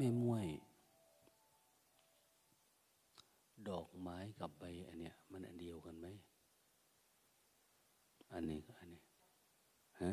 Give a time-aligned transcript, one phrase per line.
[0.00, 0.48] แม่ม้วย
[3.68, 6.06] ดอกไม้กับใบอันเนี้ยมันอันเดียวกันไหม
[8.32, 9.02] อันนี้กับอันนี้
[10.02, 10.12] ฮะ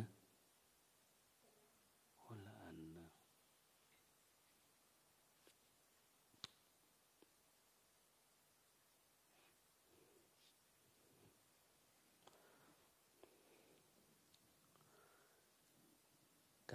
[2.24, 3.10] คนละอันนะ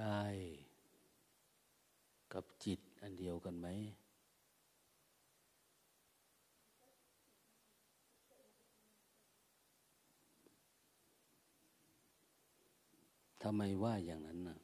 [0.01, 0.37] กาย
[2.35, 3.67] กับจิตอันเดียวกันไหม
[13.43, 14.59] ทำไมว่าอย่างนั้นน่ะ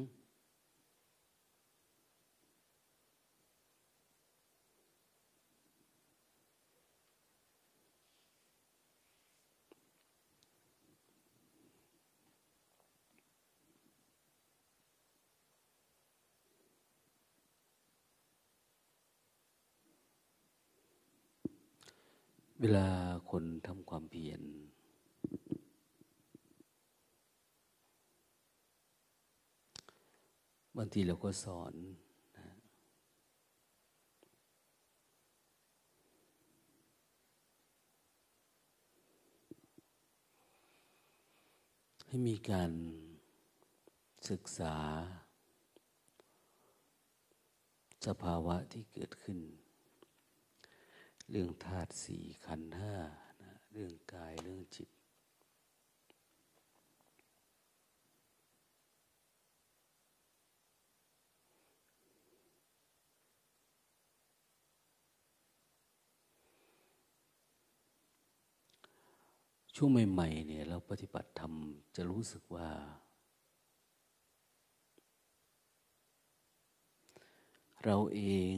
[0.00, 0.02] ม
[22.62, 22.88] เวลา
[23.30, 24.40] คนทำความเพียร
[30.76, 31.72] บางทีเราก็สอน
[32.36, 32.46] นะ
[42.06, 42.72] ให้มีการ
[44.30, 44.76] ศึกษา
[48.06, 49.40] สภาวะที่เกิดขึ้น
[51.32, 52.94] เรื่องธาตุสี่ขันธ์ห้า
[53.42, 54.88] นะเรื่องกายเรื่องจิต
[69.76, 71.52] ช่วงใหม่ๆเนี่ยเราปฏิบัติธรรม
[71.96, 72.70] จะรู้สึกว่า
[77.84, 78.54] เราเอง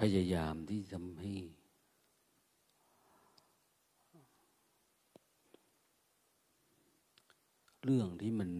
[0.00, 1.32] พยายามที่ทำให้
[7.84, 8.50] เรื่องที่มัน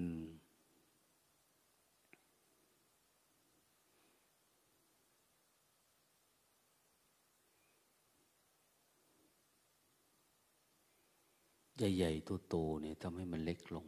[11.78, 13.87] ใหญ่ๆตัวโตเนี่ยทำให้มันเล็กลง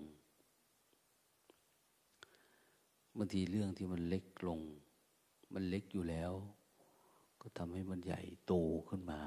[3.17, 4.61] บางทีเรื่องที่มันเล็กลง
[5.55, 6.33] มันเล็กอยู่แล้ว
[7.43, 8.53] ก็ทำให้มันใหญ่โต
[8.89, 9.23] ขึ้นมา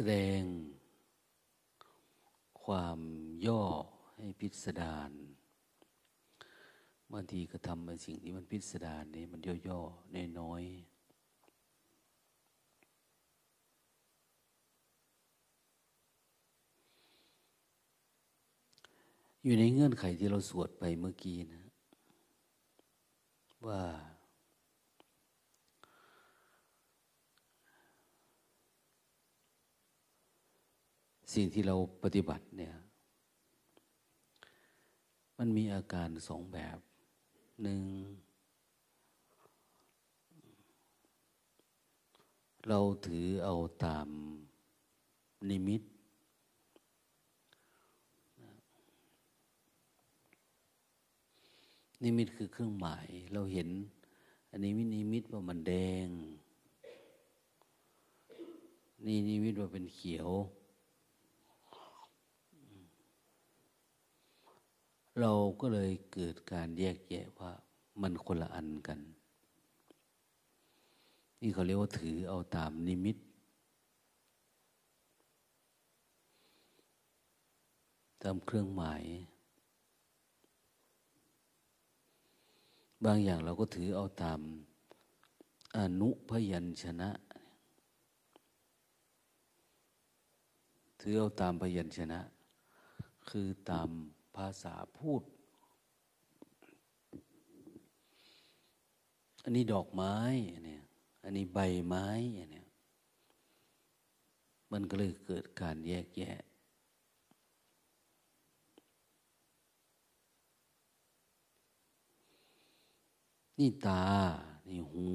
[0.00, 0.40] แสดง
[2.64, 2.98] ความ
[3.46, 3.62] ย่อ
[4.16, 5.10] ให้พิสดาร
[7.12, 10.97] บางทีก็ทำในสิ่งที่มันพิสดารนี่มันย่อๆน้อยๆ
[19.42, 21.64] อยู่ในเงื่อนไขที่เราสวดไปเมื่อกี้นะ
[23.66, 23.80] ว่า
[31.34, 32.74] สิ่งที่เราปฏิบัติเนี่ย
[35.38, 36.78] มันมีอาการสองแบบ
[37.62, 37.80] หนึ่ง
[42.68, 43.54] เราถือเอา
[43.84, 44.08] ตาม
[45.50, 45.82] นิมิต
[52.02, 53.68] นิมิตคือเครื่องหมาย เราเห็น
[54.50, 55.72] อันนี้มินิมิตว่ามันแด
[56.06, 56.08] ง
[59.04, 60.28] นี่นิมิตว่าเป็นเขียว
[65.20, 67.52] เราก็เลยเกิดการแยกแยะว่า
[68.02, 68.98] มันคนละอันกัน
[71.40, 73.16] นี่เขาเรียกว่าถือเอาตามนิมิต
[78.22, 79.02] ตามเครื่องหมาย
[83.04, 84.40] บางอย่างเราก็ถือเอาตาม
[85.78, 87.10] อนุพยัญชนะ
[91.00, 92.20] ถือเอาตามพยัญชนะ
[93.30, 93.88] คือตาม
[94.36, 95.22] ภาษาพูด
[99.42, 100.14] อันนี้ดอกไม้
[100.64, 100.82] เนี่ย
[101.24, 102.06] อันนี้ใบไม้
[102.50, 102.66] เนี่ย
[104.72, 106.38] มันก็เลยเกิดการแยกแยะ
[113.58, 114.04] นี่ตา
[114.68, 115.06] นี่หู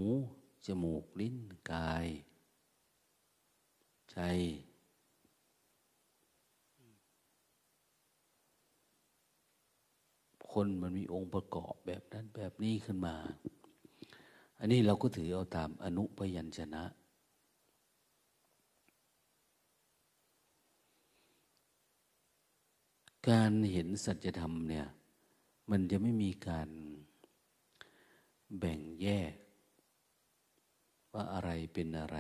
[0.66, 1.38] จมูก ลิ้น
[1.72, 2.08] กาย
[4.12, 4.18] ใจ
[10.52, 13.16] คนมันมีองค์ประกอบแบบนั้นแบบนี้ขึ้นมา
[14.60, 16.84] อันนี้เราก็ถือเอาตามอนุพยัญชนะ
[23.30, 24.86] การเห็นสัจธรรมเนี่ย
[25.70, 26.70] มันจะไม่มีการ
[28.60, 29.34] แบ่งแยก
[31.14, 32.18] ว่าอะไรเป็นอะไร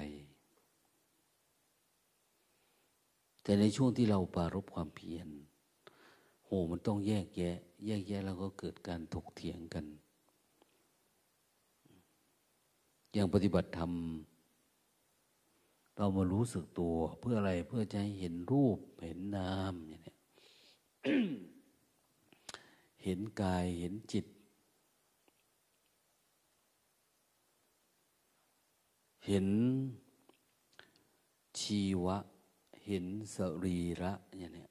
[3.44, 5.28] แต่ในช่วงที่เราปารบความเพียร
[6.44, 9.86] โหมันต้องแยกแยะ แยกแยะแล้วก็เกิดการถกเถียงกัน
[13.14, 13.92] อย่างปฏิบัติธรรม
[15.98, 20.16] เรามารู้สึกตัวเพื่ออะไรเพื่อจะให้เห็นรูปเห็นนามอย่างนี้
[23.04, 24.26] เห็นกายเห็นจิต
[29.28, 29.48] เห็น
[31.60, 32.18] ชีวะ
[32.86, 33.06] เห็น
[33.36, 34.66] สรีระอย่างนี้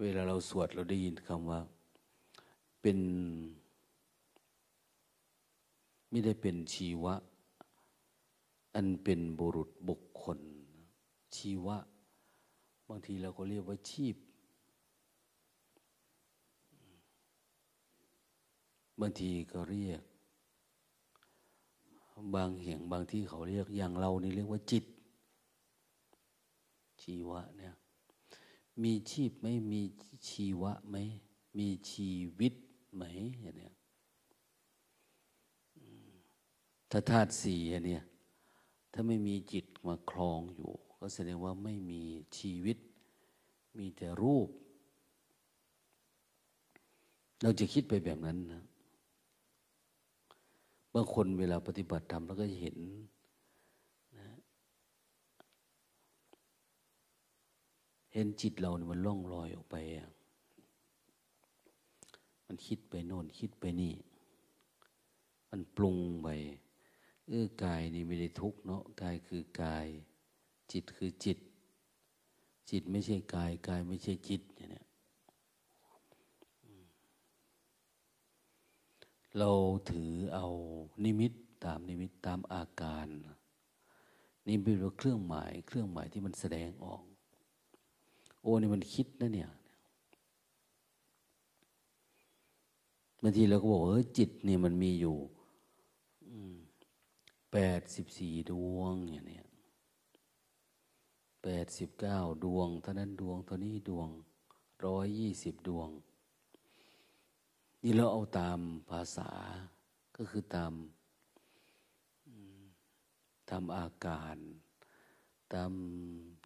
[0.00, 1.60] เวลาเราสวดเราได้ยินคำว่า
[2.80, 2.98] เป็น
[6.10, 7.14] ไม่ได้เป็นชีวะ
[8.74, 10.38] อันเป็นบุรุษบุคคล
[11.36, 11.76] ชีวะ
[12.88, 14.16] บางทีเราก็เรียกว่าชีพ
[19.00, 20.02] บางทีก็เรียก
[22.34, 24.84] บางแห่งบางที่เขาเรียกอย่างเรานี่เรียกว่าจิต
[27.02, 27.74] ชีวะเนี่ย
[28.82, 29.80] มีชีพไหมมี
[30.28, 30.96] ชีวะไหม
[31.58, 32.54] มีชีวิต
[32.94, 33.02] ไหม
[33.42, 33.72] อย่างเนี้ย
[36.90, 38.02] ถ้าธาตุสี่อันเนี้ย
[38.92, 42.02] ถ้าไม่มีจิตมาคลองอยู่ ก็แสดงว่าไม่มี
[42.38, 42.78] ชีวิต
[43.78, 44.48] มีแต่รูป
[47.42, 48.62] เราจะคิดไปแบบนั้นนะ
[50.98, 52.78] บางคนเวลาปฏิบัติธรรมแล้วก็เห็น
[58.12, 59.76] เห็นจิตเราเนี่ยมันล่องลอยออกไป
[62.46, 63.94] มันคิดไปโน่นคิดไปนี่
[65.50, 66.28] มันปรุงไป
[67.26, 69.86] เออกายนี่ไม่ได้ทุกเนาะ กายคือกาย
[70.72, 71.38] จิตคือจิต
[72.70, 74.82] จิตไม่ใช่กาย กายไม่ใช่จิตอย่ยางนี้
[79.38, 79.50] เรา
[79.90, 80.46] ถือเอา
[81.04, 81.32] นิมิต
[81.64, 83.06] ตามนิมิตตามอาการ
[84.46, 87.02] นี่เป็นเครื่องหมายเครื่องหมายที่มันแสดงออก
[88.40, 89.50] โอ้นี่มันคิดนะเนี่ย
[93.22, 95.16] บางทีเราก็บอกเออจิตเนี่ยมันมีอยู่
[97.52, 99.46] แปดสิบสี่ดวงอย่างเนี้ย
[101.42, 104.08] แปดสิบเก้าดวงเท่านั้นดวงเท่านี้ดวง
[104.84, 105.88] ร้อยยี่สิบดวง
[107.88, 109.30] นี่เราเอาตามภาษา
[110.16, 110.72] ก็คือตาม
[113.50, 114.36] ตามอาการ
[115.54, 115.72] ตาม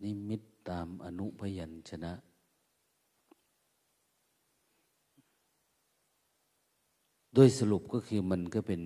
[0.04, 2.12] นิมิตตามอนุพยัญชนะ
[7.35, 8.82] โดยสรุปก็คือมันก็เป็น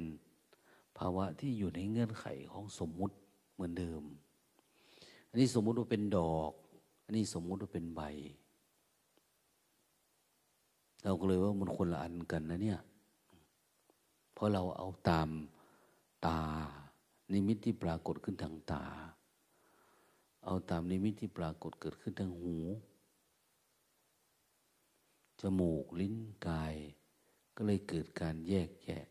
[0.99, 3.17] ภาวะที่อยู่ในเงื่อนไขของสมมุติ
[3.55, 4.03] เหมือนเดิม
[5.29, 6.53] อันนี้สมมุติว่าเป็นดอก
[7.05, 8.03] อันนี้สมมุติว่าเป็นใบ
[11.05, 12.81] เราก็เลยว่ามันคนละอันกันนะเนี่ย
[14.33, 15.29] เพราะเราเอาตาม
[16.27, 16.41] ตา
[17.33, 18.85] นิมิตที่ปรากฏขึ้นทางตา
[20.45, 22.57] เอาตามนิมิตที่ปรากฏเกิดขึ้นทางหู
[25.41, 26.75] จมูกลิ้นกาย
[27.57, 29.05] ก็เลยเกิดการแยกแยะ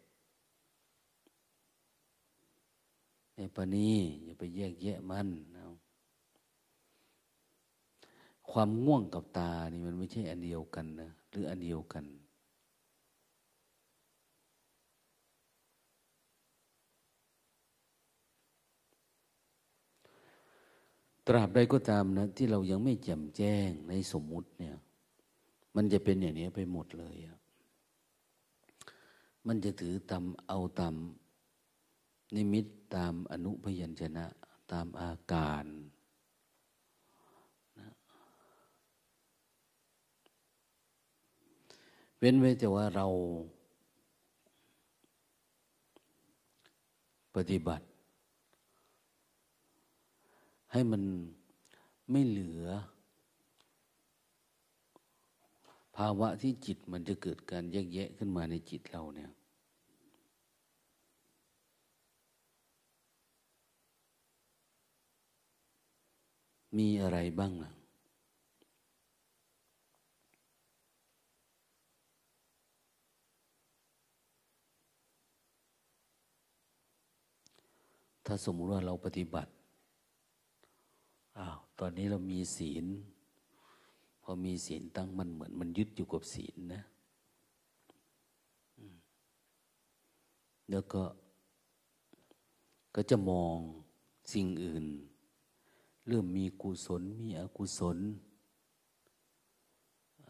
[3.35, 5.63] ในปนี้อย่าไปแยกแยะมันนะ
[8.51, 12.05] ความง่วงกับตานี่มันไม่ใช่อันเดียวกันนะ หรืออันเดียวกัน
[21.27, 24.75] ตราบใดก็ตามนะ ที่เรายังไม่แจ่มแจ้งในสมมุติเนี่ย
[25.75, 27.37] มันจะเป็นอย่างนี้ไปหมดเลยอะ
[29.47, 30.95] มันจะถือตามเอาตาม
[32.35, 34.25] นิมิตตามอนุพยัญชนะ
[34.71, 35.65] ตามอาการ
[37.79, 37.89] นะ
[42.12, 43.07] เว้นไว้แต่ว่าเรา
[47.35, 47.85] ปฏิบัติ
[50.71, 51.01] ให้มัน
[52.11, 52.65] ไม่เหลือ
[55.95, 59.31] ภาวะที่จิตมันจะเกิดการแยกแยะขึ้นมาในจิตเราเนี่ย
[66.77, 67.82] มีอะไรบ้างล่ะ
[78.25, 79.51] ถ้าสมมติว่าเราปฏิบัติ
[81.37, 82.85] อ้าวตอนนี้เรามีศีล
[84.21, 86.83] พอมีศีลตั้งมันเหมือน มันยึดอยู่กับศีลนะ
[90.69, 91.03] แล้วก็
[92.95, 93.55] ก็จะมอง
[94.33, 94.85] สิ่งอื่น
[96.07, 97.97] เริ่มมีกุศลมีอกุศล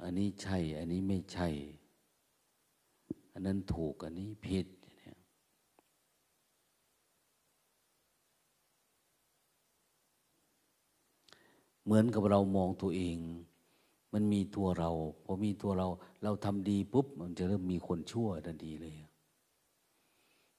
[0.02, 1.48] อันนี้ใช่ อันนี้ไม่ใช่
[3.32, 4.68] อันนั้นถูกอันนี้ผิด
[11.84, 13.18] เหมือนกับเรามองตัวเอง
[14.14, 14.92] มันมีตัวเรา
[15.26, 15.88] พอมีตัวเรา
[16.24, 18.94] เราทำดีปุ๊บ มันจะเริ่มมีคนชั่วทันทีเลย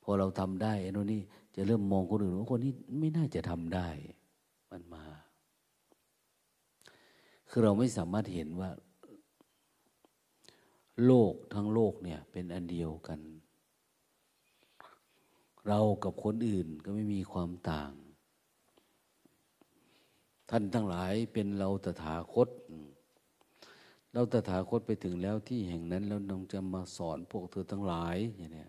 [0.03, 1.21] พอเราทำได้ไอ้นนี่
[1.57, 3.89] จะเริ่มมองคนอื่นว่าคนนี้ไม่น่าจะทำได้
[4.71, 5.05] มันมา
[7.49, 8.71] คือเราไม่สามารถเห็นว่า
[11.07, 13.21] โลกทั้งโลกเนี่ย เป็นอันเดียวกัน
[15.69, 17.93] เรากับคนอื่นก็ไม่มีความต่าง
[20.51, 22.49] ท่านทั้งหลายเป็นเราตถาคต
[24.13, 28.67] เราตถาคตไปถึงแล้วที่แห่งนั้นแล้วน้องจะมาสอนพวกเธอทั้งหลายอย่างนี้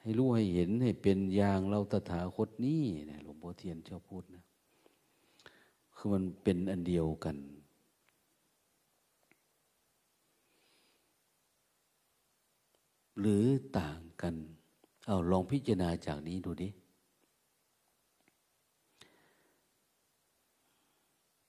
[0.00, 4.44] ให้รู้ให้เห็นให้เป็นอย่างเราตถาคตนี่เนี่ยหลวงพ่อเทียนชอบพูดนะ
[5.96, 7.36] คือมันเป็นอันเดียวกัน
[13.20, 13.44] หรือ
[13.78, 14.34] ต่างกัน
[15.06, 16.68] เอาลองพิจารณาจากนี้ดูดิ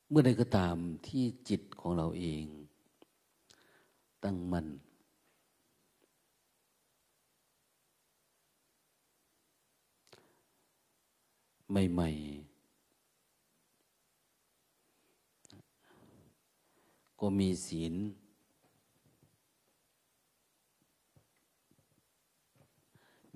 [0.09, 0.75] เมื่อใดก็ตาม
[1.07, 2.45] ที่จิตของเราเอง
[4.23, 4.67] ตั้งมัน่น
[11.71, 12.57] ใหม่ๆ
[17.19, 17.93] ก็มีศีล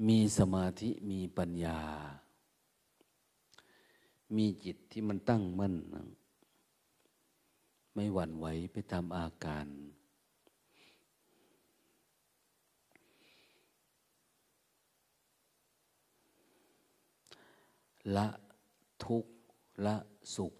[0.07, 1.79] มีสมาธิ มีปัญญา
[4.35, 5.75] มีจิตที่มันตั้งมั่น
[7.93, 9.67] ไม่หวั่นไหวไปตามอาการ
[18.15, 18.27] ละ
[19.05, 19.31] ทุกข์
[19.85, 19.95] ละ
[20.35, 20.53] สุข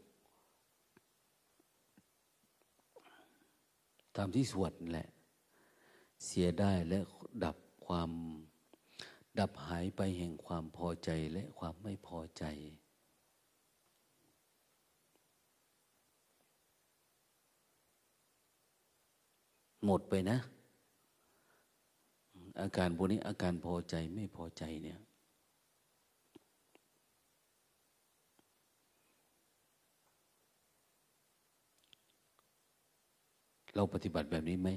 [4.16, 5.08] ตามที่สวดแหละ
[6.26, 7.00] เสียได้และ
[7.44, 8.12] ดับความ
[9.40, 12.44] ดับหายไปแห่งความพอใจและความไม่พอใจ
[19.86, 20.38] หมดไปนะ
[22.62, 25.00] อาการพวกนี้อาการพอใจไม่พอใจเนี่ย
[33.76, 34.70] เราปฏิบัติแบบนี้ไหม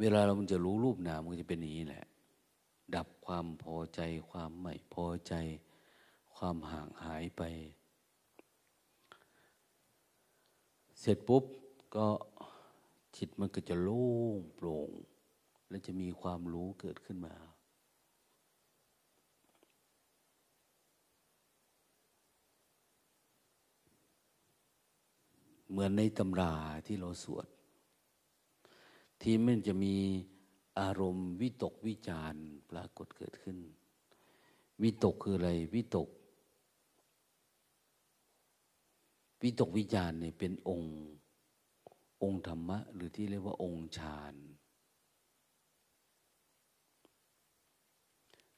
[0.00, 2.04] เวลาเราจะรู้รูปนามมันจะเป็นอย่างนี้แหละ
[2.94, 5.34] ดับความพอใจ ความไม่พอใจ
[6.34, 7.42] ความห่างหายไป
[11.00, 11.44] เสร็จปุ๊บ
[11.96, 12.06] ก็
[13.16, 14.90] จิตมันก็จะโล่งโปร่ง
[15.68, 17.34] และจะมีความรู้เกิดขึ้นมา
[25.70, 26.54] เหมือนในตำรา
[26.86, 27.46] ที่เราสวด
[29.22, 29.96] ที่มันจะมี
[30.80, 32.34] อารมณ์วิตกวิจาร
[32.70, 33.58] ปรากฏเกิดขึ้น
[34.82, 36.08] วิตกคืออะไร วิตก
[39.42, 40.94] วิตกวิจารเนี่ยเป็นองค์
[42.24, 44.34] องค์ธรรมะ หรือที่เรียกว่าองค์ฌาน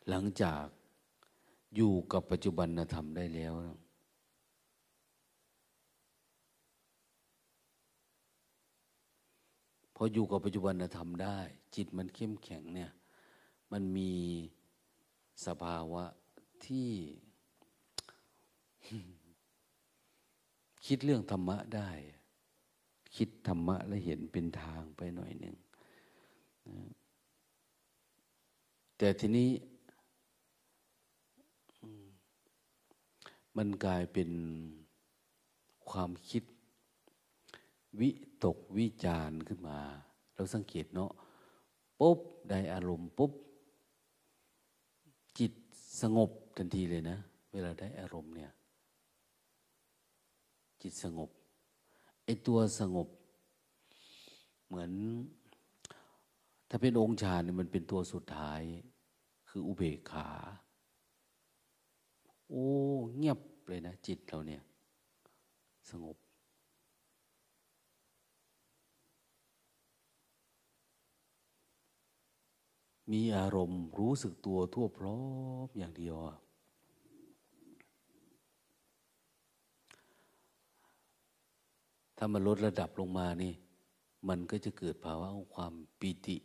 [0.09, 0.65] หลังจาก
[1.77, 3.55] อยู่กับปัจจุบันธรรมได้แล้ว
[9.95, 11.39] พออยู่กับปัจจุบันธรรมได้
[11.75, 12.93] จิตมันเข้มแข็งเนี่ย
[13.73, 14.13] มันมี
[15.47, 16.05] สภาวะ
[16.67, 16.91] ที่
[20.87, 21.91] คิดเรื่องธรรมะได้
[23.17, 25.57] คิดธรรมะและเห็นเป็นทางไปหน่อยหนึ่ง
[28.99, 29.51] แต่ทีนี้
[33.57, 34.31] มันกลายเป็น
[35.91, 36.43] ความคิด
[38.01, 38.11] วิ
[38.45, 39.79] ตกวิจารขึ้นมา
[40.35, 41.11] เราสังเกตเนาะ
[42.01, 42.19] ปุ๊บ
[42.51, 43.33] ได้อารมณ์ปุ๊บ
[45.39, 45.53] จิต
[46.01, 47.19] สงบทันทีเลยนะ
[47.53, 48.53] เวลาได้อารมณ์เนี่ย
[50.83, 51.31] จิตสงบ
[52.27, 53.09] ไอตัวสงบ
[54.67, 54.91] เหมือน
[56.69, 58.63] ถ้าเป็นองค์ฌานเนี่ยมันเป็นตัวสุดท้าย
[59.49, 60.29] คืออุเบกขา
[62.49, 62.67] โอ้
[63.17, 64.63] เงียบเลยนะ จิตเราเนี่ย
[65.91, 66.17] สงบ
[73.13, 75.21] มีอารมณ์รู้สึกตัวทั่วพร้อ
[75.67, 76.37] มอย่างเดียวอะ
[82.17, 83.53] ถ้ามันลดระดับลงมานี่
[84.29, 86.37] มันก็จะเกิดภาวะของความปีติ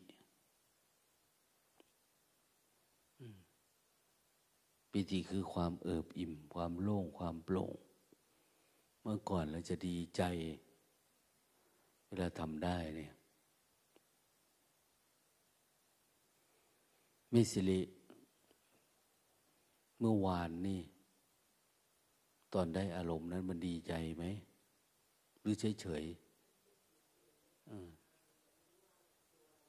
[4.92, 7.76] ปีติคือความเอิบอิ่ม ความโล่งความโปร่ง
[9.02, 10.22] เมื่อก่อนเราจะดีใจ
[12.08, 13.14] เวลาทำได้เนี่ย
[17.34, 17.82] มิสิริ
[20.00, 20.82] เมื่อวานนี่
[22.54, 24.26] ตอนได้อารมณ์นั้นมันดีใจไหม
[25.42, 26.04] หรือเฉยเฉย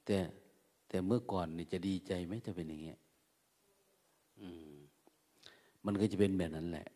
[0.05, 0.19] แต่
[0.89, 2.99] แต่เมื่อก่อนนี่จะดีใจไหมจะเป็นอย่างเงี้ย
[5.85, 6.89] มันก็จะเป็นแบบนั้นแหละ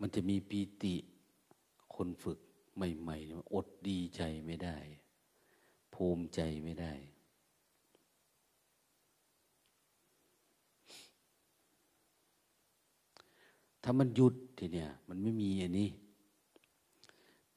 [0.00, 0.94] มันจะมีปีติ
[1.94, 2.38] คนฝึก
[2.76, 4.76] ใหม่ๆอดดีใจไม่ได้
[5.94, 6.92] ภูมิใจไม่ได้
[13.88, 15.88] ถ้ามันหยุดทีเนี้ยมันไม่มีอันนี้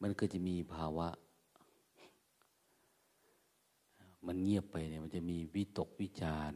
[0.01, 1.09] มันก็จะมีภาวะ
[4.25, 6.53] มันเงียบไปเนี่ย มันจะมีวิตกวิจาร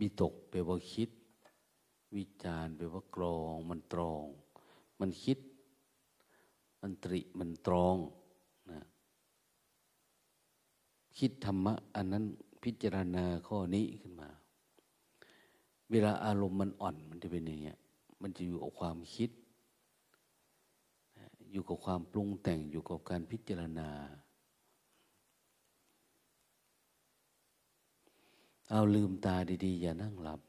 [0.00, 1.10] วิตกไปว่าคิด
[2.16, 4.24] วิจารไปว่ากรอง มันตรอง
[5.00, 5.38] มันคิด
[6.80, 7.96] มันตริมันตรอง
[8.70, 8.80] นะ
[11.18, 12.24] คิดธรรมะ อันนั้น
[12.62, 14.30] พิจารณาข้อนี้ขึ้นมา
[15.90, 17.78] เวลาอารมณ์มันอ่อน มันจะเป็นอย่างเงี้ย
[18.22, 19.30] มันจะอยู่กับความคิด
[21.52, 23.90] อยู่กับความปรุงแต่ง อยู่กับการพิจารณา
[28.70, 30.40] เอาลืมตาดี ๆ อย่านั่งหลับ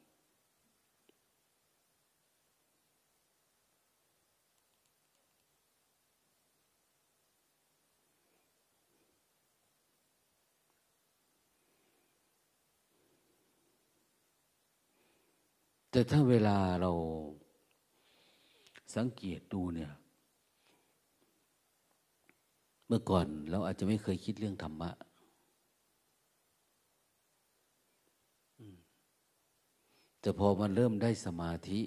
[16.00, 16.92] แต่ถ้าเวลาเรา
[18.96, 19.92] สังเกตดูเนี่ย
[22.88, 24.92] เมื่อก่อนเราอาจจะไม่เคยคิดเรื่องธรรมะ
[30.22, 31.82] แต่พอมันเริ่มได้สมาธิ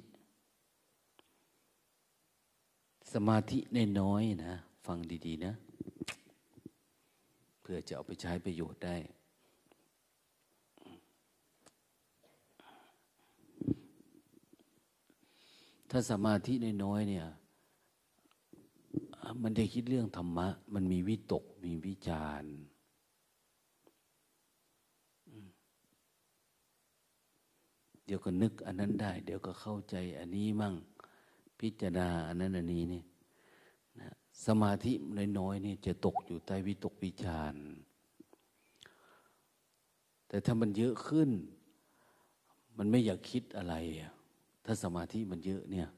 [3.14, 4.54] สมาธิในน้อยนะ
[4.86, 5.52] ฟังดี ๆ นะ
[7.60, 8.96] เพื่อจะเอาไปใช้ประโยชน์ได้
[15.94, 16.52] ถ้าสมาธิ
[16.84, 17.26] น้อยๆเนี่ย
[19.42, 22.44] มันได้คิดเรื่องธรรมะ มันมีวิตก มีวิจาร
[28.04, 30.74] เดี๋ยวก็นึกอันนั้นได้ เดี๋ยวก็เข้าใจอันนี้มั่ง
[31.60, 33.02] พิจารณาอันนั้นอันนี้นี่
[34.00, 34.10] นะ
[34.46, 34.92] สมาธิ
[35.38, 37.54] น้อยๆนี่จะตกอยู่ใต้วิตกวิจาร
[40.28, 41.30] แต่ถ้ามันเยอะขึ้น
[42.76, 44.12] มันไม่อยากคิดอะไรอะ
[44.64, 45.88] ถ้าสมาธิมันเยอะเนี่ย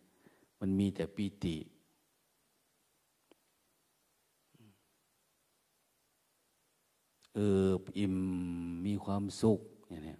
[0.60, 1.56] มันมีแต่ปีติ
[7.34, 8.14] เอออิ่ม
[8.86, 10.16] มีความสุขอย่างนี้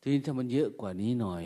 [0.00, 1.44] ทีนี้ถ้ามันเยอะกว่านี้หน่อย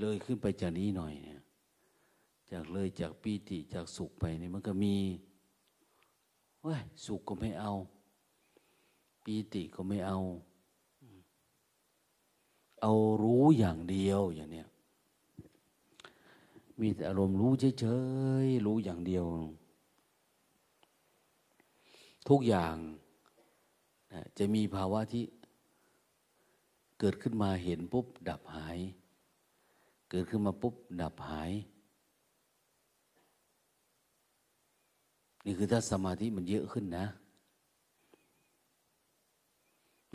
[0.00, 1.40] เลยขึ้นไปจากนี้หน่อยเนี่ย
[2.50, 4.94] จากเลยจากปีติจากสุขไปเนี่ยมันก็มี
[6.66, 7.72] ว้ยสุขก็ไม่เอา
[9.28, 10.18] ปีติก็ไม่เอา
[12.82, 14.68] เอารู้อย่างเดียวอย่างเนี้ย
[16.80, 17.86] มีแต่อารมณ์รู้เฉ
[18.44, 19.24] ยๆรู้อย่างเดียว
[22.28, 22.74] ทุกอย่าง
[24.38, 25.24] จะมีภาวะที่
[27.00, 28.78] เกิดขึ้นมาเห็นปุ๊บ ดับหาย
[30.10, 31.52] เกิดขึ้นมาปุ๊บ ดับหาย
[35.44, 37.06] นี่คือถ้าสมาธิมันเยอะขึ้นนะ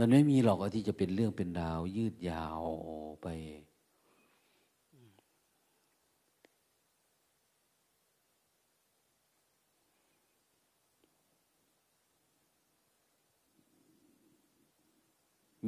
[0.04, 2.62] มันไม่มีหรอกที่จะเป็นเรื่องเป็นดาว ยืดยาว
[3.24, 3.28] ไป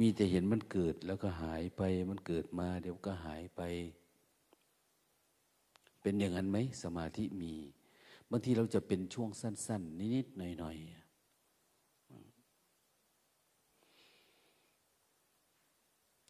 [0.00, 3.60] มีแต่เห็นมันเกิดแล้วก็หายไป มันเกิดมาเดี๋ยวก็หายไป
[6.02, 7.54] เป็นอย่างนั้นไหมสมาธิมี
[8.30, 11.03] บางทีเราจะเป็นช่วงสั้น ๆ นิด ๆ หน่อย ๆ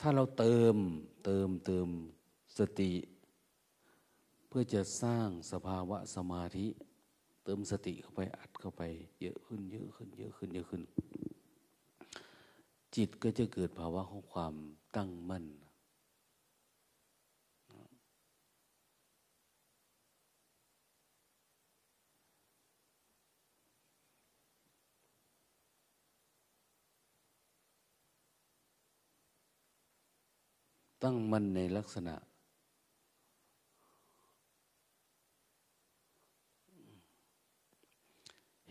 [0.06, 0.76] ถ้าเราเติม
[1.24, 1.88] เติมเติม
[2.58, 2.92] สติ
[4.48, 6.66] เพื่อจะสร้างสภาวะสมาธิ
[7.44, 8.82] เติมสติเข้าไปอัดเข้าไป
[9.20, 10.82] เยอะขึ้น เยอะขึ้น เยอะขึ้นเยอะขึ้น
[12.94, 14.54] จิตก็จะเกิดภาวะของความ
[14.96, 15.44] ตั้งมั่น
[30.93, 32.14] ม ตั้งมันในลักษณะ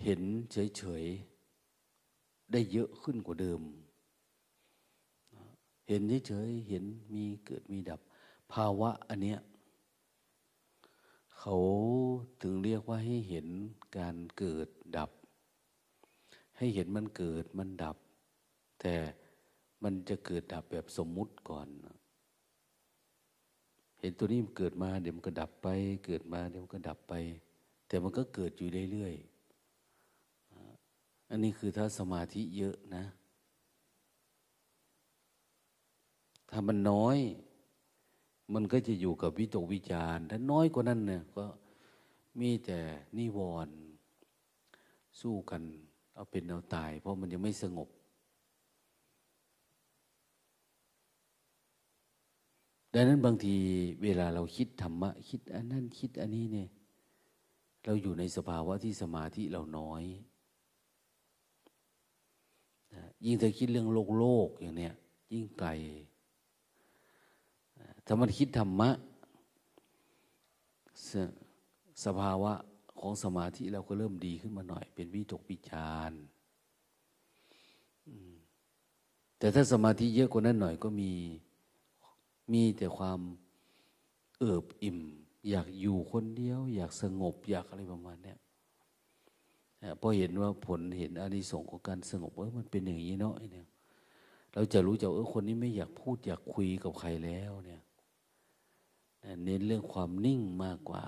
[0.03, 3.61] เห็นเฉยๆ ได้เยอะขึ้นกว่าเดิม
[5.87, 8.01] เห็นเฉยๆ เห็นมีเกิดมีดับ
[8.53, 9.39] ภาวะอันเนี้ย
[11.37, 11.55] เขา
[12.41, 13.47] ถึงเรียกว่าให้เห็น
[13.97, 14.67] การเกิด
[14.97, 15.11] ดับ
[16.57, 17.97] ให้เห็นมันเกิดมันดับ
[18.81, 18.95] แต่
[19.83, 21.69] มันจะเกิดดับแบบสมมุติก่อน
[24.03, 25.67] เห็นตัวนี้มันเกิดมาเดี๋ยวมันก็ดับไป
[26.05, 27.13] เกิดมาเดี๋ยวมันก็ดับไป
[27.87, 33.03] แต่มันก็เกิดอยู่เรื่อยๆอันนี้คือถ้าสมาธิเยอะนะ
[36.49, 37.17] ถ้ามันน้อย
[38.53, 41.45] มันก็จะอยู่กับวิตกวิจารถ้าน้อยกว่านั้นเนี่ยก็
[42.39, 42.79] มีแต่
[43.17, 43.75] นิวรณ์
[45.21, 45.61] สู้กัน
[46.15, 47.89] เอาเป็นเอาตาย เพราะมันยังไม่สงบ
[52.93, 53.55] ดังนั้นบางที
[54.03, 56.69] เวลาเราคิดธรรมะ คิดอันนั้นคิดอันนี้เนี่ย
[57.85, 60.03] เราอยู่ในสภาวะที่สมาธิเราน้อย
[63.25, 64.93] ยิ่งถ้าคิดเรื่องโลกโลกอย่างเนี้ย
[65.33, 65.69] ยิ่งไกล
[68.05, 68.89] ถ้ามันคิดธรรมะ
[71.09, 71.11] ส
[72.05, 72.53] สภาวะ
[72.99, 76.11] ของสมาธิเราก็เริ่มดีขึ้นมาหน่อย เป็นวิตกวิจาร
[79.37, 81.11] แต่ถ้าสมาธิเยอะกว่านั้นหน่อยก็มี
[82.51, 83.19] มีแต่ความ
[84.39, 84.99] เอิบอิ่ม
[85.49, 88.35] อยากอยู่คนเดียว อยากสงบอยากอะไรประมาณนี้
[89.99, 93.67] พอเห็นว่าผลเห็นอานิสงส์ของการสงบเออมันเป็นอย่างนี้เนาะเนี่ย
[94.53, 97.81] เราจะรู้จักเออคนนี้ไม่อยากพูดอยากคุยกับใครแล้วเนี่ย
[99.43, 101.05] เน้นเรื่องความนิ่งมากกว่า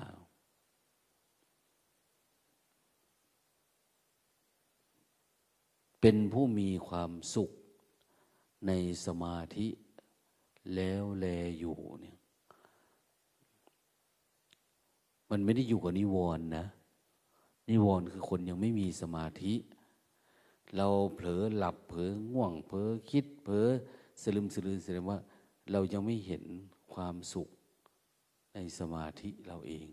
[6.08, 7.52] เป็นผู้มีความสุข
[8.68, 8.72] ใน
[9.06, 9.68] สมาธิ
[10.74, 11.26] แล้วแล
[11.60, 12.18] อยู่เนี่ย
[15.30, 16.66] มันไม่ได้อยู่กับนิวรณ์นะ
[17.70, 19.54] นิวรณ์คือคนยังไม่มีสมาธิ
[20.76, 23.68] เราเผลอหลับเผลอง่วงเผลอคิด เผลอ
[24.22, 25.20] สลืมสลือแสดงว่า
[25.72, 26.44] เรายังไม่เห็น
[26.94, 27.50] ความสุข
[28.54, 29.88] ในสมาธิเราเอง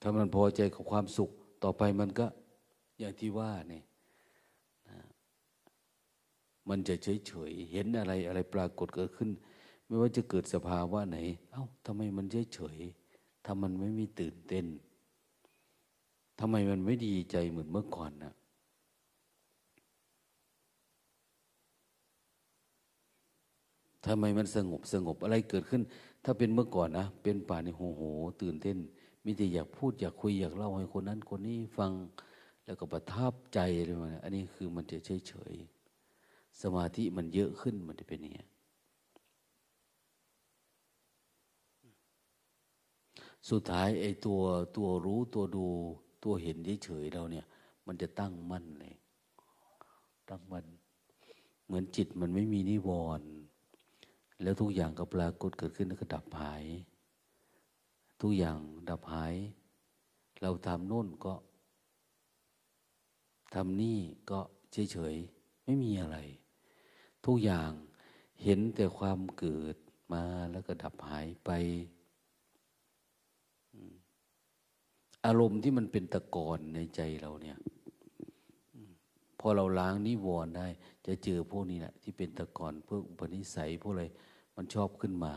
[0.00, 1.30] ถ้ามันพอใจกับความสุข
[1.62, 2.26] ต่อไปมันก็
[2.98, 3.84] อย่างที่ว่าเนี่ย
[6.68, 9.30] มันจะเฉยเฉยเห็นอะไรอะไรปรากฏเกิดขึ้น
[9.86, 11.18] ไม่ว่าจะเกิดสภาวะไหน
[11.52, 12.78] เอา้าทำไมมันเฉยเฉย
[13.44, 14.66] ถ้ามันไม่มีตื่นเต้น
[16.40, 18.34] ทำไมมันไม่ดีใจเหมือนเมื่อก่อนนะ
[24.06, 25.82] ทำไมมันสงบสงบอะไรเกิดขึ้น
[26.24, 28.02] ถ้าเป็นเมื่อก่อนนะ เป็นป่าในโหโห
[28.42, 28.76] ตื่นเต้น
[29.24, 31.92] มีแต่อยากพูดอยากคุยอยากเล่าให้คนนั้นคนนี้ฟัง
[32.64, 35.54] แล้วก็ประทับใจอะไรมาอันนี้คือมันจะเฉยเฉย
[36.62, 38.46] สมาธิมันเยอะขึ้นมันจะเป็นอย่างนี้
[43.50, 44.40] สุดท้ายไอ้ตัว
[44.76, 45.66] ตัวรู้ตัวดู
[46.24, 47.46] ตัวเห็นเฉยๆเราเนี่ย
[47.86, 48.94] มันจะตั้งมั่นเลย
[50.30, 50.66] ตั้งมั่น
[51.66, 53.28] เหมือนจิตมันไม่มีนิวรณ์
[54.42, 56.64] แล้วทุกอย่างก็ปรากฏเกิดขึ้นแล้วก็ดับหาย
[58.20, 59.34] ทุกอย่างดับหาย
[60.42, 61.34] เราทำโน่นก็
[63.54, 63.98] ทำนี่
[64.30, 64.40] ก็
[64.72, 66.18] เฉยๆ ไม่มีอะไร
[67.26, 67.70] ทุกอย่าง
[68.42, 69.76] เห็นแต่ความเกิด
[70.12, 71.50] มาแล้วก็ดับหายไป
[75.26, 77.58] อารมณ์ที่มันเป็นตะกอนในใจเราเนี่ย
[79.38, 80.66] พอเราล้างนิวรณ์ได้
[81.06, 84.04] จะเจอพวกนี้แหละที่เป็นตะกอนพวกอุปนิสัยพวกอะไร
[84.56, 85.34] มันชอบขึ้นมา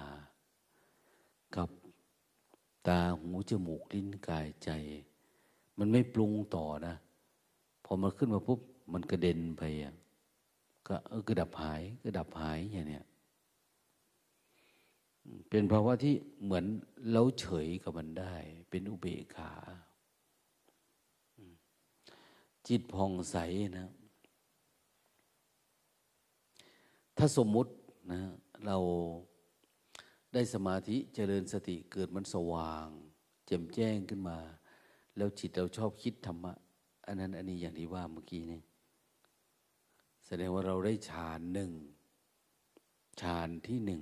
[1.56, 1.70] กับ
[2.88, 4.70] ตาหูจมูกลิ้นกายใจ
[5.78, 6.96] มันไม่ปรุงต่อนะ
[7.84, 8.60] พอมันขึ้นมาปุ๊บ
[8.94, 9.62] มันกระเด็นไป
[10.88, 13.06] ก็เออกระดับหายกระดับหายอย่างเนี้ย
[15.50, 16.14] เป็นภาวะที่
[16.44, 16.66] เหมือน
[17.12, 18.36] เราเฉยกับมันได้
[18.70, 19.52] เป็นอุเบกขา
[22.68, 23.38] จิตผ่องใส
[23.80, 23.90] นะ
[27.18, 27.72] ถ้าสมมุติ
[28.12, 28.22] นะ
[28.66, 28.78] เรา
[30.34, 32.88] ได้สมาธิเจริญสติเกิดมันสว่าง
[33.46, 34.40] แจ่มแจ้งขึ้นมา
[35.18, 36.54] แล้วจิตเราชอบคิดธรรมะ
[37.06, 38.62] อันนั้นอันนี้อย่างที่ว่าเมื่อกี้นี่
[40.26, 41.72] แสดงว่าเราได้ฌานหนึ่ง
[43.22, 44.02] ฌานที่หนึ่ง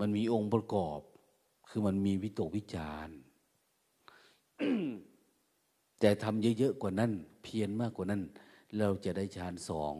[0.00, 1.00] มันมีองค์ประกอบ
[1.68, 3.08] คือมันมีวิตกวิจาร
[6.00, 8.22] แต่ทำเยอะๆกว่านั้น เพียรมากกว่านั้น
[8.78, 9.94] เราจะได้ฌานสอง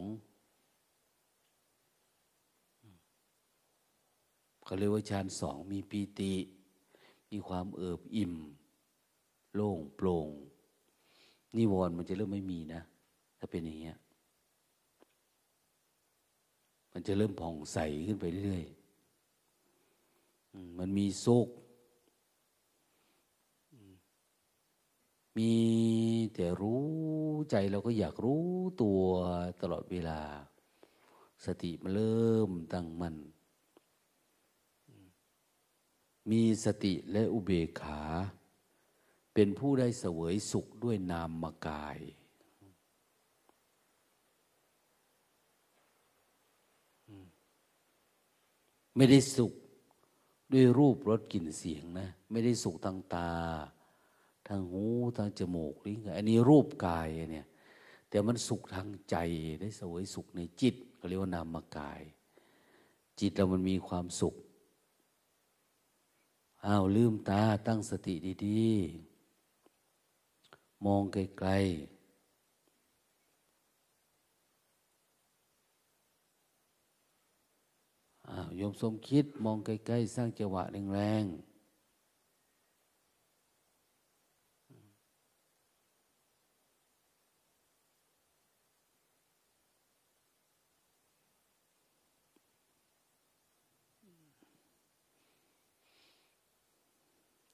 [4.63, 6.33] เขาเรียกว่าฌานสองมีปีติ
[7.31, 8.33] มีความเอิบอิ่ม
[9.53, 10.29] โล่งโปร่ง
[11.55, 12.81] นิวรณ์มันจะเริ่มไม่มีนะ
[13.39, 13.97] ถ้าเป็นอย่างเงี้ย
[16.93, 21.49] มันจะเริ่มผ่องใสขึ้นไปเรื่อยๆมันมีโศก
[25.37, 25.53] มี
[26.33, 26.85] แต่รู้
[27.51, 28.45] ใจเราก็อยากรู้
[28.81, 29.01] ตัว
[29.61, 30.21] ตลอดเวลา
[31.45, 33.15] สติมันเริ่มตั้งมัน่น
[36.31, 38.01] มีสติและอุเบกขา
[39.33, 41.97] เป็นผู้ได้เสวยสุขด้วยนามมกาย
[48.95, 49.53] ไม่ได้สุข
[50.51, 53.29] ด้วยรูปรสกลิ่นเสียงนะ ไม่ได้สุขทางตา
[54.47, 54.83] ทางหู
[55.17, 57.47] ทางจมูกลิ้นอันนี้รูปกายเนี่ย
[58.09, 59.15] แต่มันสุขทางใจ
[59.59, 62.01] ได้สวยสุขในจิตเขาเรียกว่านามกาย
[63.19, 64.35] จิตเรามันมีความสุข
[66.65, 68.13] อ้าวลืมตาตั้งสติ
[68.45, 71.95] ดีๆ มองไกลๆ
[78.29, 81.54] อ้าวยมสมคิดมองไกลๆ สร้างจังหวะแรงๆ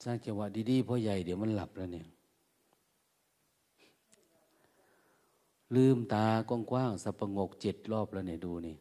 [0.04, 2.08] สร้างจังหวะดีๆพ่อใหญ่เดี๋ยวมันหลับแล้วเนี่ย
[5.76, 8.76] ลืมตากว้างๆสับประงกเจ็ดรอบแล้วเนี่ยดูนี่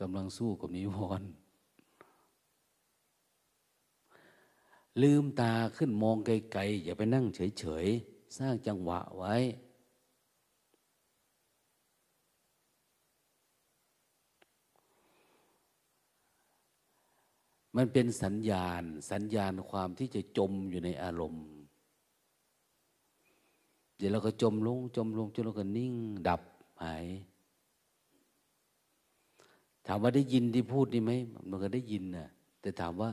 [0.00, 1.28] กำลังสู้กับนิวรณ์
[5.02, 9.34] ลืมตาขึ้นมองไกลๆอย่าไปนั่งเฉยๆ สร้างจังหวะไว้
[17.76, 21.46] มันเป็นสัญญาณ สัญญาณความที่จะจมอยู่ในอารมณ์
[23.96, 25.94] เดี๋ยวเราก็จมลง จมลงจนเราก็นิ่ง
[26.28, 26.42] ดับ
[26.82, 27.06] หาย
[29.86, 31.12] ถามว่าได้ยินที่พูดนี่ไหม
[31.48, 32.28] มันก็ได้ยินนะ
[32.60, 33.10] แต่ถามว่า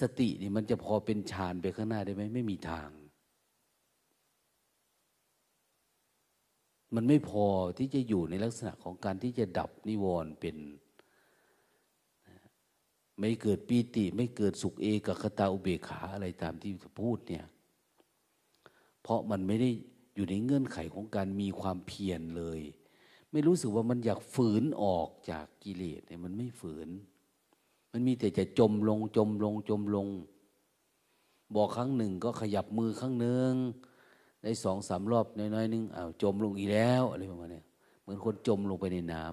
[0.00, 2.88] สตินี่มันจะพอเป็นฌานไปข้างหน้าได้ไหมไม่มีทาง
[6.94, 7.46] มันไม่พอ
[7.78, 10.56] ที่จะอยู่ในลักษณะของการที่จะดับนิวรณ์เป็น
[13.20, 17.46] ไม่เกิดปีติ ไม่เกิดสุขเอกคตาอุเบกขาอะไรตามที่พูดเนี่ย
[19.02, 19.70] เพราะมันไม่ได้
[20.14, 22.60] อยู่ในเงื่อนไขของการมีความเพียรเลย
[23.32, 26.88] ไม่รู้สึกว่ามันอยากฝืนออกจากกิเลสเนี่ยมันไม่ฝืน
[27.92, 30.08] มันมีแต่จะจมลงจมลงจมลง
[31.54, 33.52] บอกครั้งหนึ่งก็ขยับมือครั้งหนึ่ง
[34.42, 37.62] ได้สองสามรอบน้อยๆนึงอ้าวจมลงอีกแล้วอะไรประมาณนี้
[38.00, 39.24] เหมือนคนจมลงไปในน้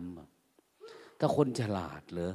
[0.56, 2.34] ำถ้าคนฉลาดเหรอ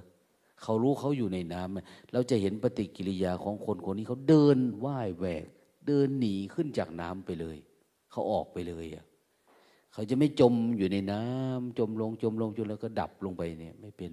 [0.62, 5.46] เขารู้เขาอยู่ในน้ำเราจะเห็นปฏิกิริยาของคนคนนี้เขาเดินว่ายแหวก
[5.87, 7.57] เดินหนีขึ้นจากน้ำไปเลย
[8.11, 9.05] เขาออกไปเลยอะ
[9.92, 14.12] เขาจะไม่จมอยู่ในน้ำจมลงจมลงจนแล้วก็ดับลงไปเนี่ย ไม่เป็น